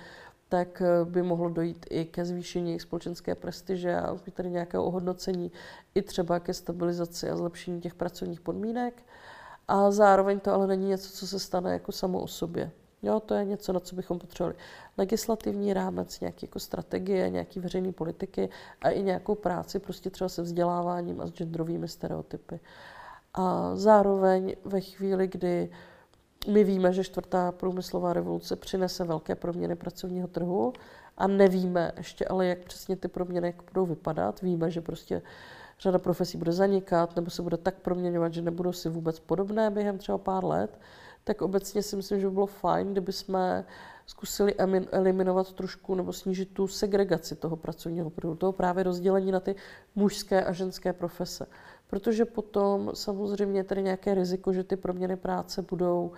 tak 0.49 0.81
eh, 0.81 1.05
by 1.05 1.23
mohlo 1.23 1.49
dojít 1.49 1.85
i 1.89 2.05
ke 2.05 2.25
zvýšení 2.25 2.69
jejich 2.69 2.81
společenské 2.81 3.35
prestiže 3.35 3.95
a 3.97 4.17
tady 4.33 4.49
nějakého 4.49 4.83
ohodnocení, 4.83 5.51
i 5.95 6.01
třeba 6.01 6.39
ke 6.39 6.53
stabilizaci 6.53 7.29
a 7.29 7.35
zlepšení 7.35 7.81
těch 7.81 7.95
pracovních 7.95 8.41
podmínek. 8.41 9.03
A 9.67 9.91
zároveň 9.91 10.39
to 10.39 10.53
ale 10.53 10.67
není 10.67 10.87
něco, 10.87 11.09
co 11.09 11.27
se 11.27 11.39
stane 11.39 11.73
jako 11.73 11.91
samo 11.91 12.19
o 12.19 12.27
sobě. 12.27 12.71
Jo, 13.03 13.19
to 13.19 13.33
je 13.33 13.45
něco, 13.45 13.73
na 13.73 13.79
co 13.79 13.95
bychom 13.95 14.19
potřebovali. 14.19 14.55
Legislativní 14.97 15.73
rámec, 15.73 16.19
nějaké 16.19 16.45
jako 16.45 16.59
strategie, 16.59 17.29
nějaké 17.29 17.59
veřejné 17.59 17.91
politiky 17.91 18.49
a 18.81 18.89
i 18.89 19.03
nějakou 19.03 19.35
práci 19.35 19.79
prostě 19.79 20.09
třeba 20.09 20.29
se 20.29 20.41
vzděláváním 20.41 21.21
a 21.21 21.27
s 21.27 21.31
genderovými 21.31 21.87
stereotypy. 21.87 22.59
A 23.33 23.75
zároveň 23.75 24.55
ve 24.65 24.81
chvíli, 24.81 25.27
kdy 25.27 25.71
my 26.47 26.63
víme, 26.63 26.93
že 26.93 27.03
čtvrtá 27.03 27.51
průmyslová 27.51 28.13
revoluce 28.13 28.55
přinese 28.55 29.03
velké 29.03 29.35
proměny 29.35 29.75
pracovního 29.75 30.27
trhu 30.27 30.73
a 31.17 31.27
nevíme 31.27 31.91
ještě 31.97 32.25
ale, 32.25 32.45
jak 32.45 32.59
přesně 32.59 32.95
ty 32.95 33.07
proměny 33.07 33.53
budou 33.73 33.85
vypadat. 33.85 34.41
Víme, 34.41 34.71
že 34.71 34.81
prostě 34.81 35.21
řada 35.79 35.99
profesí 35.99 36.37
bude 36.37 36.51
zanikat 36.51 37.15
nebo 37.15 37.29
se 37.29 37.41
bude 37.41 37.57
tak 37.57 37.75
proměňovat, 37.75 38.33
že 38.33 38.41
nebudou 38.41 38.73
si 38.73 38.89
vůbec 38.89 39.19
podobné 39.19 39.69
během 39.69 39.97
třeba 39.97 40.17
pár 40.17 40.45
let 40.45 40.79
tak 41.23 41.41
obecně 41.41 41.83
si 41.83 41.95
myslím, 41.95 42.19
že 42.19 42.27
by 42.27 42.33
bylo 42.33 42.45
fajn, 42.45 42.91
kdyby 42.91 43.13
jsme 43.13 43.65
zkusili 44.05 44.55
eliminovat 44.91 45.53
trošku 45.53 45.95
nebo 45.95 46.13
snížit 46.13 46.49
tu 46.53 46.67
segregaci 46.67 47.35
toho 47.35 47.55
pracovního 47.55 48.09
produ, 48.09 48.35
toho 48.35 48.51
právě 48.51 48.83
rozdělení 48.83 49.31
na 49.31 49.39
ty 49.39 49.55
mužské 49.95 50.43
a 50.43 50.53
ženské 50.53 50.93
profese. 50.93 51.45
Protože 51.87 52.25
potom 52.25 52.91
samozřejmě 52.93 53.59
je 53.59 53.63
tady 53.63 53.83
nějaké 53.83 54.13
riziko, 54.13 54.53
že 54.53 54.63
ty 54.63 54.75
proměny 54.75 55.15
práce 55.15 55.61
budou 55.61 56.05
uh, 56.05 56.17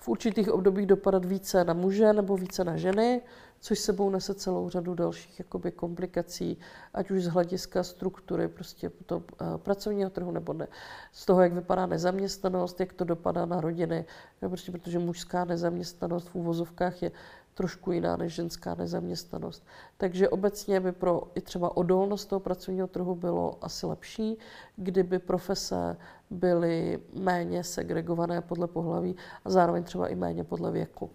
v 0.00 0.08
určitých 0.08 0.50
obdobích 0.50 0.86
dopadat 0.86 1.24
více 1.24 1.64
na 1.64 1.74
muže 1.74 2.12
nebo 2.12 2.36
více 2.36 2.64
na 2.64 2.76
ženy, 2.76 3.22
což 3.60 3.78
sebou 3.78 4.10
nese 4.10 4.34
celou 4.34 4.68
řadu 4.68 4.94
dalších 4.94 5.38
jakoby, 5.38 5.72
komplikací, 5.72 6.58
ať 6.94 7.10
už 7.10 7.24
z 7.24 7.28
hlediska 7.28 7.82
struktury 7.82 8.48
prostě 8.48 8.90
to, 9.06 9.16
uh, 9.16 9.22
pracovního 9.56 10.10
trhu 10.10 10.30
nebo 10.30 10.52
ne, 10.52 10.68
z 11.12 11.26
toho, 11.26 11.42
jak 11.42 11.52
vypadá 11.52 11.86
nezaměstnanost, 11.86 12.80
jak 12.80 12.92
to 12.92 13.04
dopadá 13.04 13.46
na 13.46 13.60
rodiny, 13.60 14.04
prostě 14.48 14.72
protože 14.72 14.98
mužská 14.98 15.44
nezaměstnanost 15.44 16.28
v 16.28 16.34
úvozovkách 16.34 17.02
je 17.02 17.12
trošku 17.60 17.92
jiná 17.92 18.16
než 18.16 18.34
ženská 18.34 18.74
nezaměstnanost. 18.74 19.66
Takže 19.96 20.28
obecně 20.28 20.80
by 20.80 20.92
pro 20.92 21.22
i 21.34 21.40
třeba 21.40 21.76
odolnost 21.76 22.26
toho 22.26 22.40
pracovního 22.40 22.86
trhu 22.86 23.14
bylo 23.14 23.58
asi 23.60 23.86
lepší, 23.86 24.38
kdyby 24.76 25.18
profese 25.18 25.96
byly 26.30 27.00
méně 27.12 27.64
segregované 27.64 28.40
podle 28.40 28.66
pohlaví 28.66 29.16
a 29.44 29.50
zároveň 29.50 29.82
třeba 29.84 30.08
i 30.08 30.14
méně 30.14 30.44
podle 30.44 30.70
věku. 30.70 31.10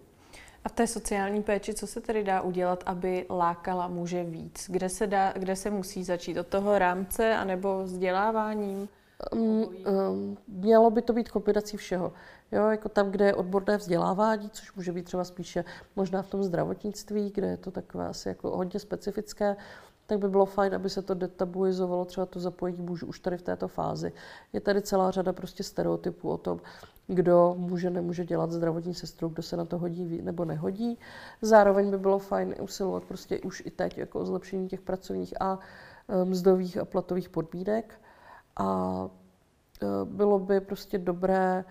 A 0.64 0.68
v 0.68 0.72
té 0.72 0.86
sociální 0.86 1.42
péči, 1.42 1.74
co 1.74 1.86
se 1.86 2.00
tedy 2.00 2.24
dá 2.24 2.40
udělat, 2.40 2.82
aby 2.86 3.26
lákala 3.30 3.88
muže 3.88 4.24
víc? 4.24 4.66
Kde 4.68 4.88
se, 4.88 5.06
dá, 5.06 5.32
kde 5.32 5.56
se 5.56 5.70
musí 5.70 6.04
začít? 6.04 6.38
Od 6.38 6.46
toho 6.46 6.78
rámce 6.78 7.34
anebo 7.34 7.82
vzděláváním? 7.82 8.88
Um, 9.32 9.40
um, 9.40 10.38
mělo 10.48 10.90
by 10.90 11.02
to 11.02 11.12
být 11.12 11.28
kombinací 11.28 11.76
všeho. 11.76 12.12
Jo, 12.52 12.66
jako 12.66 12.88
tam, 12.88 13.10
kde 13.10 13.24
je 13.24 13.34
odborné 13.34 13.76
vzdělávání, 13.76 14.50
což 14.50 14.74
může 14.74 14.92
být 14.92 15.04
třeba 15.04 15.24
spíše 15.24 15.64
možná 15.96 16.22
v 16.22 16.30
tom 16.30 16.42
zdravotnictví, 16.42 17.30
kde 17.34 17.46
je 17.46 17.56
to 17.56 17.70
takové 17.70 18.08
asi 18.08 18.28
jako 18.28 18.56
hodně 18.56 18.80
specifické, 18.80 19.56
tak 20.06 20.18
by 20.18 20.28
bylo 20.28 20.46
fajn, 20.46 20.74
aby 20.74 20.90
se 20.90 21.02
to 21.02 21.14
detabuizovalo, 21.14 22.04
třeba 22.04 22.26
to 22.26 22.40
zapojení 22.40 22.82
mužů 22.82 23.06
už 23.06 23.20
tady 23.20 23.36
v 23.36 23.42
této 23.42 23.68
fázi. 23.68 24.12
Je 24.52 24.60
tady 24.60 24.82
celá 24.82 25.10
řada 25.10 25.32
prostě 25.32 25.62
stereotypů 25.62 26.30
o 26.30 26.36
tom, 26.36 26.60
kdo 27.06 27.54
může, 27.58 27.90
nemůže 27.90 28.24
dělat 28.24 28.50
zdravotní 28.50 28.94
sestru, 28.94 29.28
kdo 29.28 29.42
se 29.42 29.56
na 29.56 29.64
to 29.64 29.78
hodí 29.78 30.22
nebo 30.22 30.44
nehodí. 30.44 30.98
Zároveň 31.42 31.90
by 31.90 31.98
bylo 31.98 32.18
fajn 32.18 32.54
usilovat 32.60 33.04
prostě 33.04 33.40
už 33.40 33.62
i 33.66 33.70
teď 33.70 33.98
jako 33.98 34.20
o 34.20 34.24
zlepšení 34.24 34.68
těch 34.68 34.80
pracovních 34.80 35.40
a 35.40 35.58
e, 36.08 36.24
mzdových 36.24 36.78
a 36.78 36.84
platových 36.84 37.28
podmínek. 37.28 38.00
A 38.56 39.08
e, 39.82 39.86
bylo 40.04 40.38
by 40.38 40.60
prostě 40.60 40.98
dobré 40.98 41.64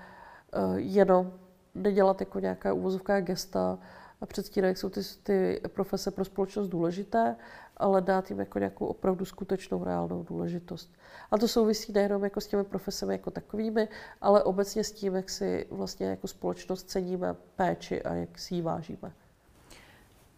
jenom 0.75 1.33
nedělat 1.75 2.19
jako 2.19 2.39
nějaká 2.39 2.73
uvozovká 2.73 3.21
gesta 3.21 3.79
a 4.21 4.25
předstírat, 4.25 4.67
jak 4.67 4.77
jsou 4.77 4.89
ty, 4.89 5.01
ty 5.23 5.61
profese 5.67 6.11
pro 6.11 6.25
společnost 6.25 6.67
důležité, 6.67 7.35
ale 7.77 8.01
dát 8.01 8.29
jim 8.29 8.39
jako 8.39 8.59
nějakou 8.59 8.85
opravdu 8.85 9.25
skutečnou 9.25 9.83
reálnou 9.83 10.23
důležitost. 10.23 10.93
A 11.31 11.37
to 11.37 11.47
souvisí 11.47 11.91
nejenom 11.93 12.23
jako 12.23 12.41
s 12.41 12.47
těmi 12.47 12.63
profesemi 12.63 13.13
jako 13.13 13.31
takovými, 13.31 13.87
ale 14.21 14.43
obecně 14.43 14.83
s 14.83 14.91
tím, 14.91 15.15
jak 15.15 15.29
si 15.29 15.67
vlastně 15.71 16.07
jako 16.07 16.27
společnost 16.27 16.89
ceníme 16.89 17.35
péči 17.55 18.01
a 18.01 18.13
jak 18.13 18.39
si 18.39 18.55
ji 18.55 18.61
vážíme. 18.61 19.11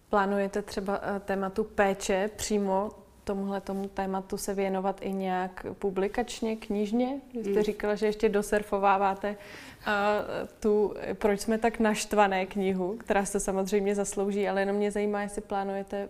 Plánujete 0.09 0.61
třeba 0.61 0.99
eh, 1.03 1.19
tématu 1.19 1.63
péče 1.63 2.29
přímo 2.35 2.91
tomuhle 3.27 3.61
tomu 3.61 3.87
tématu 3.87 4.37
se 4.37 4.53
věnovat 4.53 4.97
i 5.01 5.13
nějak 5.13 5.65
publikačně, 5.79 6.55
knižně? 6.55 7.21
Vy 7.33 7.43
jste 7.43 7.59
mm. 7.59 7.63
říkala, 7.63 7.95
že 7.95 8.05
ještě 8.05 8.29
dosurfováváte 8.29 9.29
uh, 9.29 10.47
tu 10.59 10.93
Proč 11.13 11.39
jsme 11.41 11.57
tak 11.57 11.79
naštvané 11.79 12.45
knihu, 12.45 12.97
která 12.97 13.25
se 13.25 13.39
samozřejmě 13.39 13.95
zaslouží, 13.95 14.49
ale 14.49 14.61
jenom 14.61 14.75
mě 14.75 14.91
zajímá, 14.91 15.21
jestli 15.21 15.41
plánujete 15.41 16.09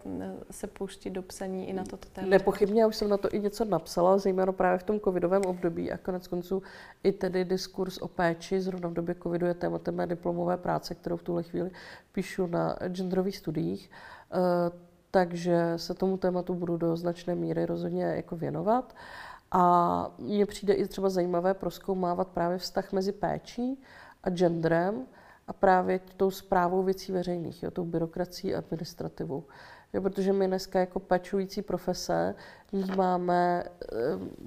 se 0.52 0.68
pouštět 0.68 1.10
do 1.10 1.22
psaní 1.22 1.70
i 1.70 1.74
na 1.74 1.84
toto 1.84 2.10
téma. 2.14 2.28
Nepochybně, 2.28 2.82
já 2.82 2.88
už 2.88 2.96
jsem 2.96 3.10
na 3.10 3.18
to 3.18 3.30
i 3.32 3.40
něco 3.40 3.66
napsala, 3.66 4.18
zejména 4.18 4.52
právě 4.52 4.80
v 4.80 4.84
tom 4.84 5.00
covidovém 5.00 5.42
období 5.46 5.92
a 5.92 5.98
konec 5.98 6.28
konců 6.28 6.64
i 7.04 7.12
tedy 7.12 7.46
diskurs 7.46 7.98
o 7.98 8.08
péči, 8.08 8.62
zrovna 8.62 8.90
v 8.90 8.94
době 8.94 9.16
covidu 9.24 9.46
je 9.46 9.54
tématem 9.54 9.96
mé 9.96 10.08
diplomové 10.08 10.58
práce, 10.58 10.96
kterou 10.96 11.18
v 11.18 11.24
tuhle 11.24 11.44
chvíli 11.44 11.72
píšu 12.12 12.48
na 12.48 12.78
genderových 12.88 13.38
studiích. 13.38 13.90
Uh, 14.36 14.87
takže 15.12 15.74
se 15.76 15.94
tomu 15.94 16.18
tématu 16.18 16.56
budu 16.56 16.78
do 16.78 16.98
značné 16.98 17.36
míry 17.36 17.66
rozhodně 17.66 18.04
jako 18.04 18.36
věnovat. 18.36 18.96
A 19.52 20.12
mně 20.18 20.46
přijde 20.46 20.74
i 20.74 20.88
třeba 20.88 21.10
zajímavé 21.10 21.54
proskoumávat 21.54 22.28
právě 22.28 22.58
vztah 22.58 22.92
mezi 22.92 23.12
péčí 23.12 23.82
a 24.24 24.30
genderem 24.30 25.06
a 25.48 25.54
právě 25.54 26.00
tou 26.18 26.32
zprávou 26.32 26.84
věcí 26.84 27.12
veřejných, 27.12 27.64
jo, 27.64 27.72
tou 27.72 27.86
byrokracií 27.86 28.56
a 28.56 28.58
administrativou. 28.58 29.44
Jo, 29.94 30.02
protože 30.02 30.34
my 30.34 30.48
dneska 30.48 30.80
jako 30.80 31.00
pečující 31.00 31.62
profese 31.62 32.36
máme 32.96 33.64
e, 33.64 33.96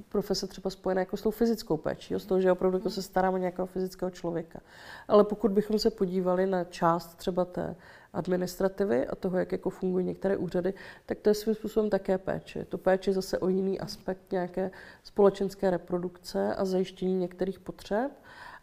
profese 0.08 0.46
třeba 0.46 0.70
spojené 0.70 1.00
jako 1.00 1.16
s 1.16 1.22
tou 1.22 1.30
fyzickou 1.30 1.76
péčí, 1.76 2.14
z 2.18 2.26
toho, 2.26 2.40
že 2.40 2.52
opravdu 2.52 2.78
jako 2.78 2.90
se 2.90 3.02
staráme 3.02 3.38
nějakého 3.38 3.66
fyzického 3.66 4.10
člověka. 4.10 4.60
Ale 5.08 5.24
pokud 5.24 5.52
bychom 5.52 5.78
se 5.78 5.90
podívali 5.90 6.46
na 6.46 6.64
část 6.64 7.14
třeba 7.14 7.44
té 7.44 7.76
administrativy 8.12 9.06
a 9.06 9.14
toho, 9.14 9.38
jak 9.38 9.52
jako 9.52 9.70
fungují 9.70 10.04
některé 10.06 10.36
úřady, 10.36 10.74
tak 11.06 11.18
to 11.18 11.30
je 11.30 11.34
svým 11.34 11.54
způsobem 11.54 11.90
také 11.90 12.18
péče. 12.18 12.64
To 12.64 12.78
péče 12.78 13.12
zase 13.12 13.38
o 13.38 13.48
jiný 13.48 13.80
aspekt 13.80 14.32
nějaké 14.32 14.70
společenské 15.02 15.70
reprodukce 15.70 16.54
a 16.54 16.64
zajištění 16.64 17.14
některých 17.14 17.60
potřeb. 17.60 18.10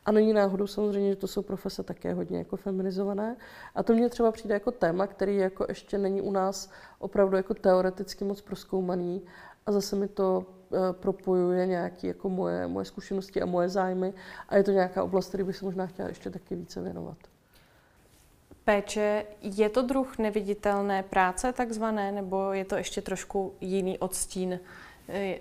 A 0.05 0.11
není 0.11 0.33
náhodou 0.33 0.67
samozřejmě, 0.67 1.09
že 1.09 1.15
to 1.15 1.27
jsou 1.27 1.41
profese 1.41 1.83
také 1.83 2.13
hodně 2.13 2.37
jako 2.37 2.57
feminizované. 2.57 3.35
A 3.75 3.83
to 3.83 3.93
mě 3.93 4.09
třeba 4.09 4.31
přijde 4.31 4.53
jako 4.53 4.71
téma, 4.71 5.07
který 5.07 5.37
jako 5.37 5.65
ještě 5.69 5.97
není 5.97 6.21
u 6.21 6.31
nás 6.31 6.71
opravdu 6.99 7.37
jako 7.37 7.53
teoreticky 7.53 8.23
moc 8.23 8.41
proskoumaný. 8.41 9.21
A 9.65 9.71
zase 9.71 9.95
mi 9.95 10.07
to 10.07 10.45
uh, 10.69 10.77
propojuje 10.91 11.67
nějaké 11.67 12.07
jako 12.07 12.29
moje, 12.29 12.67
moje 12.67 12.85
zkušenosti 12.85 13.41
a 13.41 13.45
moje 13.45 13.69
zájmy. 13.69 14.13
A 14.49 14.57
je 14.57 14.63
to 14.63 14.71
nějaká 14.71 15.03
oblast, 15.03 15.27
který 15.27 15.43
bych 15.43 15.57
se 15.57 15.65
možná 15.65 15.87
chtěla 15.87 16.07
ještě 16.07 16.29
taky 16.29 16.55
více 16.55 16.81
věnovat. 16.81 17.17
Péče, 18.67 19.25
je 19.41 19.69
to 19.69 19.81
druh 19.81 20.17
neviditelné 20.17 21.03
práce 21.03 21.53
takzvané, 21.53 22.11
nebo 22.11 22.53
je 22.53 22.65
to 22.65 22.75
ještě 22.75 23.01
trošku 23.01 23.53
jiný 23.61 23.99
odstín 23.99 24.59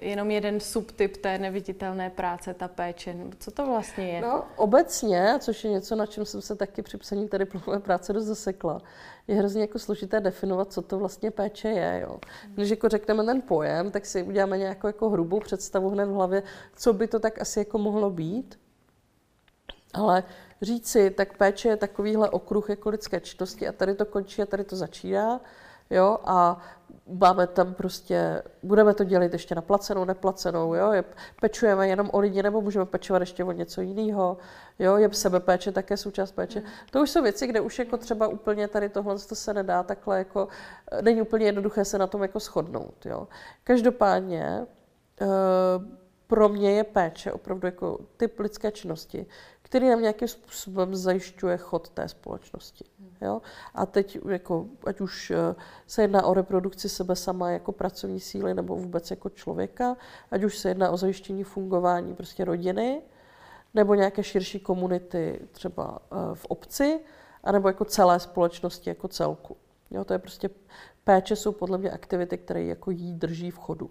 jenom 0.01 0.31
jeden 0.31 0.61
subtyp 0.61 1.17
té 1.17 1.39
neviditelné 1.39 2.11
práce, 2.11 2.55
ta 2.55 2.69
péče. 2.69 3.17
Co 3.39 3.51
to 3.51 3.67
vlastně 3.67 4.09
je? 4.09 4.21
No, 4.21 4.45
obecně, 4.57 5.35
což 5.41 5.65
je 5.65 5.71
něco, 5.71 5.97
na 5.97 6.07
čem 6.07 6.25
jsem 6.25 6.41
se 6.41 6.57
taky 6.57 6.83
při 6.83 6.97
psaní 6.97 7.29
té 7.29 7.39
diplomové 7.39 7.81
práce 7.81 8.13
dost 8.13 8.25
zasekla, 8.25 8.83
je 9.29 9.37
hrozně 9.37 9.61
jako 9.61 9.79
složité 9.79 10.21
definovat, 10.21 10.73
co 10.73 10.83
to 10.83 10.99
vlastně 10.99 11.31
péče 11.31 11.69
je. 11.69 12.01
Jo. 12.03 12.19
Když 12.55 12.71
jako 12.71 12.89
řekneme 12.89 13.25
ten 13.25 13.43
pojem, 13.43 13.91
tak 13.91 14.07
si 14.07 14.23
uděláme 14.23 14.59
nějakou 14.59 14.87
jako 14.87 15.11
hrubou 15.11 15.41
představu 15.41 15.91
hned 15.91 16.07
v 16.07 16.15
hlavě, 16.15 16.43
co 16.77 16.93
by 16.93 17.07
to 17.07 17.19
tak 17.21 17.41
asi 17.41 17.59
jako 17.59 17.79
mohlo 17.79 18.11
být. 18.11 18.59
Ale 19.95 20.25
říci, 20.63 21.11
tak 21.11 21.37
péče 21.37 21.69
je 21.69 21.77
takovýhle 21.77 22.31
okruh 22.31 22.71
jako 22.71 22.91
lidské 22.91 23.21
činnosti 23.21 23.69
a 23.69 23.73
tady 23.73 23.95
to 23.95 24.05
končí 24.05 24.43
a 24.43 24.47
tady 24.47 24.65
to 24.65 24.77
začíná. 24.77 25.41
Jo, 25.91 26.19
a 26.25 26.61
máme 27.07 27.47
tam 27.47 27.75
prostě, 27.75 28.43
budeme 28.63 28.95
to 28.95 29.05
dělat 29.05 29.33
ještě 29.33 29.55
na 29.55 29.63
placenou, 29.63 30.05
neplacenou, 30.05 30.75
jo, 30.75 30.93
je, 30.93 31.05
pečujeme 31.41 31.89
jenom 31.89 32.11
o 32.13 32.19
lidi, 32.19 32.43
nebo 32.43 32.61
můžeme 32.61 32.87
pečovat 32.87 33.23
ještě 33.23 33.45
o 33.45 33.53
něco 33.53 33.81
jiného, 33.81 34.39
jo, 34.79 34.97
je 34.97 35.13
sebepéče 35.13 35.73
také 35.73 35.97
součást 35.97 36.33
péče. 36.33 36.61
Mm. 36.61 36.67
To 36.91 37.03
už 37.03 37.11
jsou 37.11 37.23
věci, 37.23 37.47
kde 37.47 37.61
už 37.61 37.79
jako 37.79 37.97
třeba 37.97 38.29
úplně 38.29 38.69
tady 38.69 38.89
tohle 38.89 39.19
to 39.19 39.35
se 39.35 39.55
nedá 39.55 39.83
takhle 39.83 40.19
jako, 40.19 40.49
není 41.01 41.23
úplně 41.23 41.47
jednoduché 41.47 41.85
se 41.85 41.99
na 41.99 42.07
tom 42.07 42.23
jako 42.23 42.39
shodnout, 42.39 43.07
jo. 43.07 43.29
Každopádně, 43.65 44.67
uh, 45.21 45.27
pro 46.27 46.49
mě 46.49 46.73
je 46.73 46.85
péče 46.85 47.33
opravdu 47.33 47.67
jako 47.67 47.99
typ 48.17 48.41
lidské 48.41 48.71
činnosti, 48.71 49.27
který 49.67 49.89
nám 49.89 50.01
nějakým 50.01 50.29
způsobem 50.29 50.97
zajišťuje 50.97 51.57
chod 51.57 51.89
té 51.89 52.09
společnosti. 52.09 52.85
Jo? 53.23 53.43
A 53.75 53.87
teď, 53.87 54.19
jako, 54.29 54.67
ať 54.87 55.01
už 55.01 55.31
eh, 55.31 55.55
se 55.87 56.03
jedná 56.03 56.27
o 56.27 56.35
reprodukci 56.35 56.89
sebe 56.89 57.17
sama 57.17 57.51
jako 57.51 57.73
pracovní 57.73 58.21
síly 58.21 58.55
nebo 58.55 58.77
vůbec 58.77 59.11
jako 59.11 59.29
člověka, 59.31 59.97
ať 60.31 60.45
už 60.45 60.59
se 60.59 60.69
jedná 60.69 60.91
o 60.91 60.97
zajištění 60.97 61.45
fungování 61.45 62.15
prostě 62.15 62.45
rodiny, 62.45 63.03
nebo 63.75 63.95
nějaké 63.95 64.23
širší 64.23 64.61
komunity 64.61 65.41
třeba 65.53 65.99
eh, 65.99 66.17
v 66.35 66.45
obci, 66.45 67.01
anebo 67.45 67.69
jako 67.69 67.85
celé 67.85 68.21
společnosti 68.21 68.91
jako 68.91 69.09
celku. 69.09 69.57
Jo, 69.91 70.05
to 70.05 70.13
je 70.13 70.19
prostě 70.19 70.51
péče 71.05 71.37
jsou 71.37 71.53
podle 71.53 71.79
mě 71.79 71.91
aktivity, 71.91 72.39
které 72.39 72.65
jako 72.65 72.91
jí 72.91 73.13
drží 73.13 73.51
v 73.51 73.59
chodu 73.59 73.91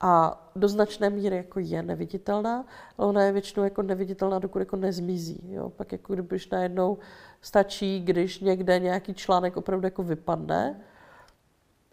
a 0.00 0.42
do 0.56 0.68
značné 0.68 1.10
míry 1.10 1.36
jako 1.36 1.60
je 1.60 1.82
neviditelná, 1.82 2.66
ale 2.98 3.08
ona 3.08 3.22
je 3.22 3.32
většinou 3.32 3.64
jako 3.64 3.82
neviditelná, 3.82 4.38
dokud 4.38 4.58
jako 4.58 4.76
nezmizí. 4.76 5.40
Jo? 5.52 5.70
Pak 5.70 5.92
jako 5.92 6.14
když 6.14 6.50
najednou 6.50 6.98
stačí, 7.40 8.00
když 8.00 8.40
někde 8.40 8.78
nějaký 8.78 9.14
článek 9.14 9.56
opravdu 9.56 9.86
jako 9.86 10.02
vypadne, 10.02 10.80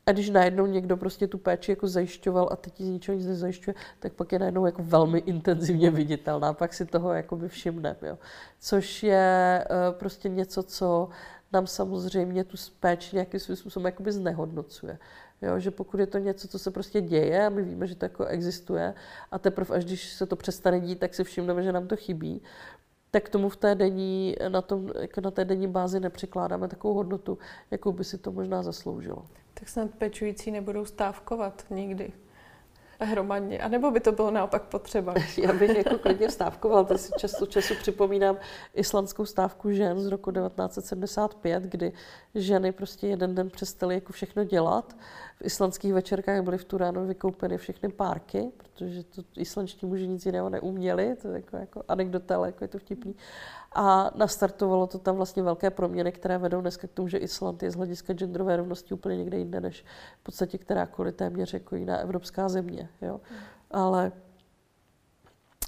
a 0.05 0.11
když 0.11 0.29
najednou 0.29 0.65
někdo 0.65 0.97
prostě 0.97 1.27
tu 1.27 1.37
péči 1.37 1.71
jako 1.71 1.87
zajišťoval 1.87 2.49
a 2.51 2.55
teď 2.55 2.73
z 2.77 2.89
ničeho 2.89 3.17
nic 3.17 3.27
nezajišťuje, 3.27 3.75
tak 3.99 4.13
pak 4.13 4.31
je 4.31 4.39
najednou 4.39 4.65
jako 4.65 4.83
velmi 4.83 5.19
intenzivně 5.19 5.91
viditelná, 5.91 6.53
pak 6.53 6.73
si 6.73 6.85
toho 6.85 7.13
jako 7.13 7.39
všimneme. 7.47 7.97
Jo. 8.01 8.17
Což 8.59 9.03
je 9.03 9.65
uh, 9.69 9.99
prostě 9.99 10.29
něco, 10.29 10.63
co 10.63 11.09
nám 11.53 11.67
samozřejmě 11.67 12.43
tu 12.43 12.57
péči 12.79 13.15
nějakým 13.15 13.39
způsobem 13.39 13.85
jakoby 13.85 14.11
znehodnocuje. 14.11 14.97
Jo, 15.41 15.59
že 15.59 15.71
pokud 15.71 15.99
je 15.99 16.07
to 16.07 16.17
něco, 16.17 16.47
co 16.47 16.59
se 16.59 16.71
prostě 16.71 17.01
děje 17.01 17.45
a 17.45 17.49
my 17.49 17.61
víme, 17.61 17.87
že 17.87 17.95
to 17.95 18.05
jako 18.05 18.25
existuje 18.25 18.93
a 19.31 19.39
teprve 19.39 19.75
až 19.75 19.85
když 19.85 20.13
se 20.13 20.25
to 20.25 20.35
přestane 20.35 20.79
dít, 20.79 20.99
tak 20.99 21.13
si 21.13 21.23
všimneme, 21.23 21.63
že 21.63 21.71
nám 21.71 21.87
to 21.87 21.95
chybí, 21.95 22.41
tak 23.11 23.29
tomu 23.29 23.49
v 23.49 23.55
té 23.55 23.75
denní, 23.75 24.35
na, 24.49 24.61
tom, 24.61 24.91
jako 24.99 25.21
na 25.21 25.31
té 25.31 25.45
denní 25.45 25.67
bázi 25.67 25.99
nepřikládáme 25.99 26.67
takovou 26.67 26.93
hodnotu, 26.93 27.37
jakou 27.71 27.91
by 27.91 28.03
si 28.03 28.17
to 28.17 28.31
možná 28.31 28.63
zasloužilo. 28.63 29.25
Tak 29.53 29.69
snad 29.69 29.89
pečující 29.97 30.51
nebudou 30.51 30.85
stávkovat 30.85 31.65
nikdy 31.69 32.13
hromadně, 32.99 33.59
a 33.59 33.67
nebo 33.67 33.91
by 33.91 33.99
to 33.99 34.11
bylo 34.11 34.31
naopak 34.31 34.63
potřeba? 34.63 35.13
Já 35.37 35.53
bych 35.53 35.77
jako 35.77 35.97
klidně 35.97 36.29
stávkoval, 36.29 36.85
to 36.85 36.97
si 36.97 37.11
často 37.17 37.45
času 37.45 37.75
připomínám 37.75 38.37
islandskou 38.73 39.25
stávku 39.25 39.71
žen 39.71 39.99
z 39.99 40.07
roku 40.07 40.31
1975, 40.31 41.63
kdy 41.63 41.93
ženy 42.35 42.71
prostě 42.71 43.07
jeden 43.07 43.35
den 43.35 43.49
přestaly 43.49 43.95
jako 43.95 44.13
všechno 44.13 44.43
dělat. 44.43 44.95
V 45.35 45.45
islandských 45.45 45.93
večerkách 45.93 46.41
byly 46.41 46.57
v 46.57 46.65
tu 46.65 46.77
ráno 46.77 47.05
vykoupeny 47.05 47.57
všechny 47.57 47.89
párky, 47.89 48.51
protože 48.57 49.03
to 49.03 49.23
islandští 49.37 49.85
muži 49.85 50.07
nic 50.07 50.25
jiného 50.25 50.49
neuměli, 50.49 51.15
to 51.21 51.27
je 51.27 51.33
jako, 51.33 51.57
jako 51.57 51.83
anekdota, 51.87 52.35
ale 52.35 52.47
jako 52.47 52.63
je 52.63 52.67
to 52.67 52.79
vtipný. 52.79 53.15
A 53.71 54.11
nastartovalo 54.15 54.87
to 54.87 54.99
tam 54.99 55.15
vlastně 55.15 55.43
velké 55.43 55.69
proměny, 55.69 56.11
které 56.11 56.37
vedou 56.37 56.61
dneska 56.61 56.87
k 56.87 56.91
tomu, 56.91 57.07
že 57.07 57.17
Island 57.17 57.63
je 57.63 57.71
z 57.71 57.75
hlediska 57.75 58.13
genderové 58.13 58.57
rovnosti 58.57 58.93
úplně 58.93 59.17
někde 59.17 59.37
jinde, 59.37 59.61
než 59.61 59.85
v 60.19 60.23
podstatě 60.23 60.57
kterákoliv 60.57 61.15
téměř 61.15 61.53
jako 61.53 61.75
jiná 61.75 61.97
evropská 61.97 62.49
země. 62.49 62.89
Jo? 63.01 63.21
Ale 63.71 64.11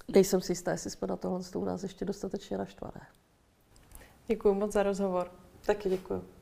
nejsem 0.08 0.41
si 0.41 0.51
jistá, 0.51 0.71
jestli 0.71 0.89
jsme 0.89 1.08
na 1.08 1.15
tohle 1.15 1.39
u 1.56 1.65
nás 1.65 1.84
ještě 1.84 2.06
dostatečně 2.06 2.58
naštvané. 2.58 3.01
Děkuji 4.27 4.53
moc 4.53 4.73
za 4.73 4.84
rozhovor. 4.84 5.32
Taky 5.65 5.89
děkuji. 5.89 6.37